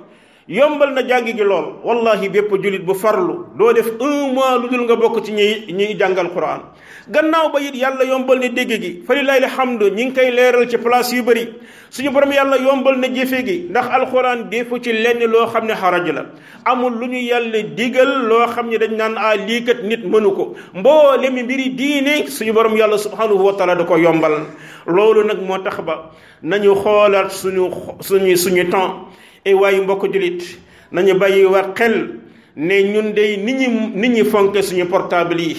yombal 0.49 0.93
na 0.93 1.03
jàng 1.07 1.25
gi 1.27 1.45
lool 1.45 1.79
wallahi 1.85 2.29
bépp 2.29 2.51
julit 2.51 2.83
bu 2.85 2.95
farlu 2.95 3.47
doo 3.57 3.73
def 3.73 3.87
un 4.01 4.33
mois 4.35 4.59
lu 4.59 4.69
dul 4.71 4.83
nga 4.85 4.97
bokk 4.97 5.25
ci 5.25 5.33
ñi 5.33 5.73
ñiy 5.73 5.97
jàngal 5.99 6.31
quran 6.35 6.61
gannaaw 7.09 7.51
ba 7.53 7.61
it 7.61 7.75
yàlla 7.77 8.05
yombal 8.05 8.39
na 8.41 8.49
dégg 8.49 8.81
gi 8.83 9.03
fa 9.07 9.15
lillahi 9.15 9.45
alhamdu 9.45 9.91
ñi 9.95 10.05
ngi 10.07 10.13
koy 10.15 10.31
leeral 10.31 10.69
ci 10.69 10.79
place 10.79 11.13
yu 11.15 11.23
bari 11.23 11.47
suñu 11.91 12.11
borom 12.11 12.33
yàlla 12.33 12.57
yombal 12.59 12.99
na 12.99 13.07
jëfe 13.07 13.47
gi 13.47 13.67
ndax 13.71 13.87
alquran 13.89 14.49
defu 14.51 14.79
ci 14.83 14.93
lenn 14.93 15.23
loo 15.31 15.47
xam 15.47 15.65
ne 15.67 15.75
xaraj 15.75 16.11
la 16.11 16.27
amul 16.65 16.99
lu 16.99 17.07
ñu 17.07 17.19
yàlla 17.23 17.63
digal 17.77 18.27
loo 18.27 18.47
xam 18.53 18.69
ne 18.69 18.79
dañu 18.79 18.97
naan 18.97 19.15
a 19.17 19.23
ah, 19.31 19.35
lii 19.37 19.63
kat 19.63 19.83
nit 19.85 20.03
mënu 20.05 20.35
ko 20.35 20.55
mboolem 20.75 21.37
yi 21.37 21.71
diine 21.71 22.27
suñu 22.27 22.53
borom 22.53 22.77
yàlla 22.77 22.99
subhanahu 22.99 23.45
wa 23.47 23.53
taala 23.53 23.77
da 23.77 23.85
ko 23.85 23.97
yombal 23.97 24.43
loolu 24.89 25.23
nag 25.23 25.39
moo 25.41 25.59
tax 25.63 25.81
ba 25.87 26.11
nañu 26.43 26.75
xoolaat 26.75 27.31
suñu 27.31 28.37
suñu 28.37 28.69
temps 28.71 29.07
ay 29.47 29.55
waayu 29.55 29.83
mbokk 29.83 30.13
jullit 30.13 30.59
nañu 30.93 31.15
bàyyi 31.19 31.47
wax 31.47 31.75
xel 31.77 32.09
ne 32.57 32.83
ñun 32.83 33.13
dey 33.15 33.37
nit 33.39 33.57
ñi 33.59 33.69
nit 33.95 34.11
ñi 34.11 34.25
fonke 34.25 34.63
suñu 34.63 34.87
portable 34.89 35.41
yi 35.43 35.57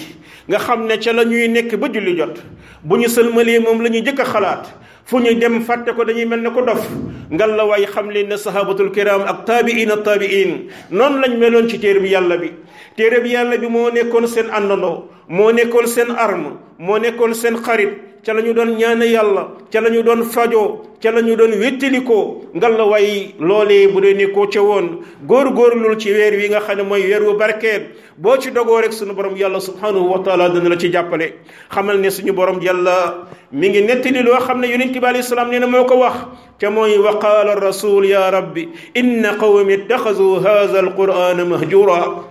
nga 0.48 0.58
xam 0.58 0.86
ne 0.86 0.96
ca 0.98 1.12
la 1.12 1.24
ñuy 1.24 1.48
nekk 1.48 1.76
ba 1.76 1.88
julli 1.92 2.16
jot 2.16 2.38
bu 2.82 2.96
ñu 2.96 3.08
sëlmalee 3.08 3.58
moom 3.58 3.82
la 3.82 3.88
ñuy 3.90 4.02
jëkk 4.02 4.20
a 4.20 4.24
xalaat 4.24 4.62
fu 5.04 5.18
ñu 5.20 5.34
dem 5.34 5.60
fàtte 5.60 5.92
ko 5.94 6.04
dañuy 6.04 6.24
mel 6.24 6.40
ne 6.40 6.50
ko 6.50 6.62
dof 6.62 6.86
ngal 7.30 7.56
la 7.56 7.64
waaye 7.66 7.86
xam 7.86 8.10
leen 8.10 8.28
ne 8.28 8.36
sahabatul 8.36 8.90
kiram 8.90 9.22
ak 9.22 9.44
taabiin 9.44 9.90
ak 9.90 10.02
taabiin 10.04 10.68
noonu 10.90 11.20
lañ 11.20 11.36
meloon 11.38 11.68
ci 11.68 11.78
téere 11.78 12.00
bi 12.00 12.08
yàlla 12.10 12.36
bi 12.38 12.50
téere 12.96 13.20
bi 13.20 13.30
yàlla 13.30 13.58
bi 13.58 13.66
moo 13.68 13.90
nekkoon 13.90 14.26
seen 14.26 14.46
àndandoo 14.50 15.08
moo 15.28 15.52
nekkoon 15.52 15.86
seen 15.86 16.10
arme 16.16 16.56
moo 16.78 16.98
nekkoon 16.98 17.34
seen 17.34 17.56
xarit 17.56 17.98
ca 18.24 18.32
la 18.32 18.40
ñu 18.40 18.54
doon 18.54 18.76
ñaane 18.78 19.02
yàlla 19.04 19.48
ca 19.72 19.80
la 19.80 19.90
doon 19.90 20.22
fajoo 20.24 20.93
ca 21.04 21.10
la 21.12 21.20
ñu 21.20 21.36
doon 21.36 21.52
wéttalikoo 21.60 22.46
ngal 22.56 22.76
la 22.78 22.84
way 22.86 23.34
loolee 23.38 23.88
bu 23.92 24.00
dee 24.00 24.14
nekkoo 24.14 24.46
ca 24.50 24.62
woon 24.62 25.04
góor-góorlul 25.28 25.98
ci 26.00 26.08
weer 26.10 26.32
wi 26.32 26.48
nga 26.48 26.60
xam 26.60 26.76
ne 26.78 26.82
mooy 26.82 27.02
weer 27.02 27.22
wu 27.22 27.36
barkeet 27.36 27.92
boo 28.16 28.38
ci 28.40 28.50
dogoo 28.50 28.80
rek 28.80 28.92
suñu 28.94 29.12
borom 29.12 29.36
yàlla 29.36 29.60
subhanahu 29.60 30.08
wa 30.12 30.20
taala 30.24 30.48
dana 30.48 30.68
la 30.70 30.78
ci 30.78 30.88
jàppale 30.90 31.34
xamal 31.68 32.00
ne 32.00 32.08
suñu 32.08 32.32
borom 32.32 32.58
yàlla 32.60 33.28
mi 33.52 33.68
ngi 33.68 33.82
nettali 33.82 34.22
loo 34.22 34.38
xam 34.46 34.60
ne 34.62 34.66
yonente 34.68 34.98
bi 34.98 35.06
alayhi 35.06 35.22
salaam 35.22 35.50
nee 35.50 35.58
na 35.58 35.66
moo 35.66 35.84
ko 35.84 35.94
wax 35.96 36.14
te 36.58 36.68
mooy 36.70 36.96
wa 36.98 37.18
qaala 37.18 37.54
rasul 37.60 38.04
ya 38.06 38.30
rabbi 38.30 38.68
inna 38.94 39.36
qawmi 39.36 39.74
ittaxasu 39.74 40.40
hadha 40.40 40.78
alqur'ana 40.78 41.44
mahjura 41.44 42.24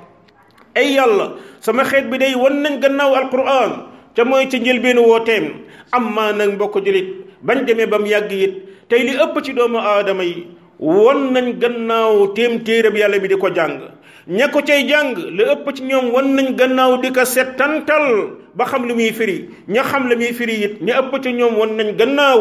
ay 0.75 0.95
yàlla 0.95 1.33
sama 1.59 1.83
xeet 1.83 2.09
bi 2.09 2.17
day 2.17 2.33
wan 2.33 2.63
nañ 2.63 2.79
gannaaw 2.81 3.13
alquran 3.13 3.85
te 4.15 4.23
mooy 4.23 4.49
ci 4.49 4.59
njëlbeenu 4.59 5.01
wooteem 5.05 5.53
amma 5.91 6.33
nag 6.33 6.53
mbokk 6.55 6.81
julit 6.83 7.22
bañ 7.43 7.59
demee 7.67 7.85
ba 7.85 7.97
mu 7.99 8.07
yàgg 8.07 8.31
yit 8.31 8.53
tey 8.89 9.03
li 9.07 9.13
ëpp 9.23 9.35
ci 9.45 9.51
doomu 9.53 9.77
aadama 9.77 10.23
yi 10.23 10.47
won 10.79 11.33
nañ 11.35 11.59
gannaaw 11.61 12.33
téem 12.35 12.63
téerab 12.63 12.95
yàlla 12.95 13.19
bi 13.19 13.27
di 13.27 13.35
ko 13.35 13.49
jàng 13.53 13.79
ña 14.27 14.47
ko 14.47 14.59
cay 14.67 14.87
jàng 14.89 15.15
li 15.37 15.43
ëpp 15.53 15.65
ci 15.75 15.83
ñoom 15.89 16.05
won 16.13 16.27
nañ 16.37 16.55
gannaaw 16.59 16.97
di 17.01 17.11
ko 17.11 17.23
settantal 17.25 18.07
ba 18.55 18.63
xam 18.65 18.87
li 18.87 18.93
muy 18.93 19.11
firi 19.17 19.37
ña 19.67 19.83
xam 19.83 20.07
li 20.09 20.15
muy 20.15 20.31
firi 20.37 20.55
it 20.65 20.73
ña 20.85 20.93
ëpp 21.01 21.11
ci 21.23 21.29
ñoom 21.33 21.53
won 21.59 21.71
nañ 21.79 21.89
gannaaw 21.99 22.39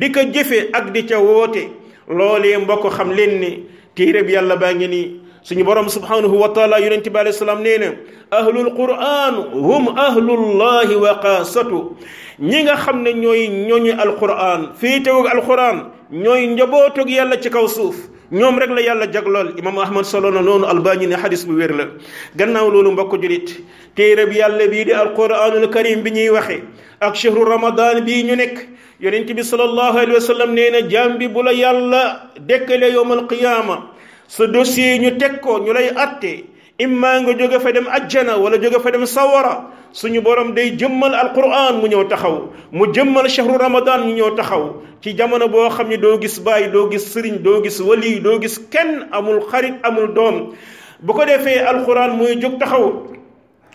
di 0.00 0.06
ko 0.14 0.20
jëfe 0.32 0.58
ak 0.72 0.90
di 0.94 1.02
ca 1.04 1.18
woote 1.18 1.64
loolee 2.08 2.56
mbokk 2.62 2.84
xam 2.96 3.10
leen 3.12 3.32
ni 3.42 3.50
téerab 3.94 4.28
yàlla 4.30 4.56
baa 4.56 4.72
ngi 4.72 4.88
nii 4.94 5.06
suñu 5.42 5.64
borom 5.64 5.88
subhanahu 5.88 6.36
wa 6.36 6.48
taala 6.52 6.78
yonent 6.80 7.08
bi 7.08 7.18
alayhi 7.18 7.32
salaam 7.36 7.62
nee 7.64 7.78
na 7.80 7.96
ahlul 8.30 8.72
quran 8.76 9.34
hum 9.56 9.96
ahlullahi 9.96 10.96
wa 11.00 11.14
qaasatu 11.20 11.96
ñi 12.40 12.64
nga 12.64 12.76
xam 12.76 13.02
ne 13.02 13.12
ñooy 13.14 13.48
ñooñu 13.48 13.96
alquran 13.96 14.74
féetewug 14.76 15.26
alquran 15.26 15.92
ñooy 16.12 16.46
njabootug 16.52 17.08
yàlla 17.08 17.40
ci 17.40 17.48
kaw 17.50 17.66
suuf 17.68 17.96
ñoom 18.32 18.58
rek 18.58 18.68
la 18.70 18.80
yàlla 18.82 19.06
jaglool 19.12 19.54
imam 19.58 19.78
ahmad 19.78 20.04
solo 20.04 20.30
na 20.30 20.40
noonu 20.42 20.66
albani 20.66 21.06
ne 21.06 21.16
xadis 21.16 21.46
bu 21.46 21.56
wér 21.56 21.72
la 21.74 21.84
gannaaw 22.36 22.68
loolu 22.70 22.92
mbokk 22.92 23.22
julit 23.22 23.64
téere 23.96 24.26
bi 24.26 24.36
yàlla 24.36 24.66
bii 24.68 24.84
di 24.84 24.92
alquranul 24.92 25.68
karim 25.70 26.02
bi 26.02 26.10
ñuy 26.10 26.30
waxe 26.30 26.62
ak 27.00 27.16
shahru 27.16 27.44
ramadan 27.48 28.04
bii 28.04 28.22
ñu 28.24 28.36
nekk 28.36 28.68
yonent 29.00 29.32
bi 29.32 29.42
salallahu 29.42 29.96
alayhi 29.98 30.12
wa 30.20 30.20
sallam 30.20 30.52
nee 30.52 30.70
na 30.70 30.80
jaam 30.88 31.16
bi 31.18 31.28
bu 31.28 31.42
la 31.42 31.52
yàlla 31.52 32.30
dekkale 32.46 32.92
yowm 32.92 33.12
alqiyama 33.12 33.89
sa 34.30 34.46
dossier 34.46 35.02
ñu 35.02 35.18
teg 35.18 35.42
ko 35.42 35.58
ñu 35.58 35.74
lay 35.74 35.90
atte 35.90 36.46
maa 36.86 37.18
nga 37.20 37.34
jóge 37.34 37.58
fa 37.58 37.74
dem 37.74 37.84
ajjana 37.90 38.38
wala 38.38 38.62
jóge 38.62 38.78
fa 38.78 38.90
dem 38.94 39.02
sawara 39.04 39.74
suñu 39.90 40.22
borom 40.22 40.54
day 40.54 40.70
jëmmal 40.78 41.12
alquran 41.18 41.82
mu 41.82 41.90
ñëw 41.90 42.06
taxaw 42.06 42.46
mu 42.70 42.86
jëmmal 42.94 43.26
chahru 43.26 43.58
ramadan 43.58 44.06
ñu 44.06 44.14
ñëw 44.22 44.30
taxaw 44.38 44.78
ci 45.02 45.18
jamono 45.18 45.48
boo 45.50 45.68
xam 45.68 45.88
ne 45.90 45.98
doo 45.98 46.16
gis 46.22 46.38
baay 46.38 46.70
doo 46.70 46.86
gis 46.88 47.10
sëriñ 47.10 47.42
doo 47.42 47.58
gis 47.60 47.80
wali 47.82 48.22
doo 48.22 48.38
gis 48.38 48.62
kenn 48.70 49.10
amul 49.10 49.42
xarit 49.50 49.82
amul 49.82 50.14
doom 50.14 50.54
bu 51.02 51.12
ko 51.12 51.24
defee 51.26 51.58
alquran 51.58 52.14
muy 52.14 52.38
jóg 52.38 52.56
taxaw 52.62 52.86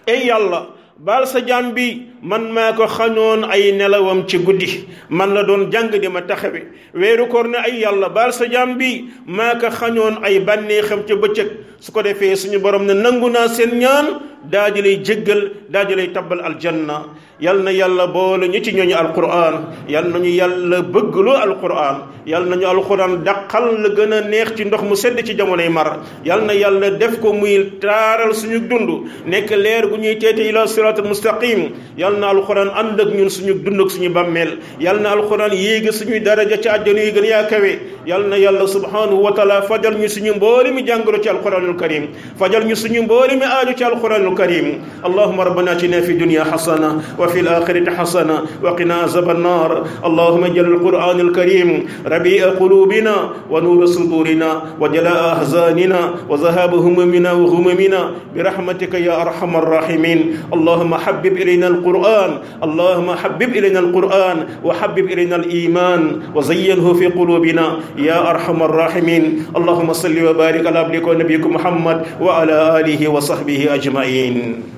ey 0.07 0.23
yàlla 0.31 0.71
baal 0.95 1.27
sa 1.27 1.43
jaam 1.43 1.75
bi 1.75 2.14
man 2.25 2.49
maa 2.51 2.73
ko 2.73 2.87
xañoon 2.89 3.45
ay 3.47 3.71
nelawam 3.77 4.25
ci 4.27 4.39
guddi 4.41 4.83
man 5.13 5.33
la 5.37 5.43
doon 5.45 5.69
jàng 5.71 5.91
di 5.93 6.07
ma 6.09 6.21
taxawe 6.25 6.57
weeru 6.97 7.29
koor 7.29 7.45
ne 7.53 7.57
ay 7.61 7.81
yàlla 7.85 8.09
baal 8.09 8.33
sa 8.33 8.47
jaam 8.49 8.77
bi 8.81 9.05
maa 9.29 9.59
ko 9.61 9.69
xañoon 9.69 10.25
ay 10.25 10.39
bànneexam 10.41 11.05
ci 11.07 11.13
bëccëg 11.15 11.47
su 11.79 11.91
ko 11.93 12.01
defee 12.01 12.33
suñu 12.35 12.57
borom 12.59 12.85
ne 12.89 12.93
nangu 12.97 13.29
naa 13.29 13.45
seen 13.47 13.77
ñaan 13.79 14.19
daa 14.49 14.71
di 14.73 14.81
lay 14.81 15.03
jéggal 15.05 15.69
daa 15.69 15.85
di 15.85 15.93
lay 15.95 16.09
tabbal 16.11 16.41
aljanna 16.41 17.05
yal 17.39 17.61
na 17.63 17.71
yàlla 17.71 18.07
boole 18.07 18.47
ñu 18.49 18.57
ci 18.63 18.71
ñooñu 18.73 18.95
alquran 18.95 19.65
yal 19.87 20.05
nañu 20.09 20.25
yàlla 20.29 20.81
bëggloo 20.81 21.35
alquran 21.35 22.03
yal 22.25 22.45
nañu 22.47 22.65
alquran 22.67 23.21
daqal 23.23 23.81
la 23.83 23.89
gën 23.93 24.13
a 24.13 24.21
neex 24.21 24.55
ci 24.57 24.63
ndox 24.65 24.81
mu 24.83 24.95
sedd 24.95 25.19
ci 25.25 25.35
jamonoy 25.37 25.69
mar 25.69 25.99
yal 26.23 26.41
na 26.45 26.53
yàlla 26.55 26.89
def 26.97 27.19
ko 27.19 27.33
muy 27.33 27.77
taaral 27.81 28.33
suñu 28.33 28.65
dund 28.69 29.09
nekk 29.27 29.49
leer 29.51 29.87
gu 29.89 29.97
ñuy 29.97 30.17
teete 30.17 30.47
ila 30.47 30.65
sirat 30.67 31.01
mustaqim 31.03 31.71
yal 31.97 32.14
yal 32.15 32.15
na 32.19 32.27
alquran 32.33 32.69
ànd 32.71 32.99
ak 32.99 33.07
ñun 33.07 33.29
suñu 33.29 33.53
dund 33.63 33.79
ak 33.81 33.91
suñu 33.91 34.09
bàmmeel 34.09 34.59
yal 34.79 34.99
na 35.01 35.11
alquran 35.11 35.51
yéege 35.53 35.91
suñuy 35.91 36.19
daraja 36.19 36.61
ci 36.61 36.67
àjjana 36.69 37.01
yi 37.03 37.11
gën 37.11 37.25
yaa 37.25 37.43
kawe 37.47 37.79
yal 38.05 38.23
na 38.27 38.37
yàlla 38.37 38.67
subhanahu 38.67 39.23
wa 39.23 39.31
taala 39.33 39.61
fajal 39.63 39.97
ñu 39.97 40.07
suñu 40.09 40.33
mbooli 40.35 40.71
mi 40.71 40.83
jàngoro 40.87 41.19
ci 41.21 41.29
alquranul 41.29 41.75
karim 41.77 42.07
fajal 42.37 42.65
ñu 42.65 42.75
suñu 42.75 43.01
mbooli 43.03 43.35
mi 43.35 43.43
aaju 43.43 43.75
ci 43.75 43.83
alquranul 43.83 44.35
karim 44.35 44.81
allahuma 45.03 45.43
rabbana 45.45 45.71
atina 45.71 46.01
fi 46.01 46.13
dunya 46.13 46.43
hasana 46.43 47.01
wa 47.17 47.27
fi 47.29 47.45
الاخره 47.45 47.91
حسنه 47.93 48.41
وقنا 48.65 48.95
عذاب 49.05 49.29
النار 49.29 49.71
اللهم 50.05 50.43
اجعل 50.43 50.65
القران 50.65 51.19
الكريم 51.19 51.69
ربيع 52.07 52.49
قلوبنا 52.59 53.15
ونور 53.51 53.85
صدورنا 53.85 54.49
وجلاء 54.81 55.21
احزاننا 55.37 55.99
وذهاب 56.29 56.73
هممنا 56.75 57.31
وغممنا 57.31 58.01
برحمتك 58.35 58.93
يا 59.05 59.21
ارحم 59.21 59.51
الراحمين 59.57 60.19
اللهم 60.57 60.95
حبب 60.95 61.33
الينا 61.37 61.67
القران 61.67 61.94
القرآن 61.95 62.31
اللهم 62.63 63.09
حبب 63.11 63.49
إلينا 63.57 63.79
القرآن 63.79 64.37
وحبب 64.63 65.05
إلينا 65.15 65.35
الإيمان 65.35 66.01
وزينه 66.35 66.87
في 66.93 67.05
قلوبنا 67.07 67.65
يا 67.97 68.19
أرحم 68.29 68.59
الراحمين 68.63 69.23
اللهم 69.55 69.89
صل 69.93 70.15
وبارك 70.27 70.63
على 70.67 70.79
عبدك 70.79 71.05
ونبيك 71.07 71.45
محمد 71.47 71.97
وعلى 72.21 72.55
آله 72.79 73.01
وصحبه 73.07 73.59
أجمعين 73.75 74.74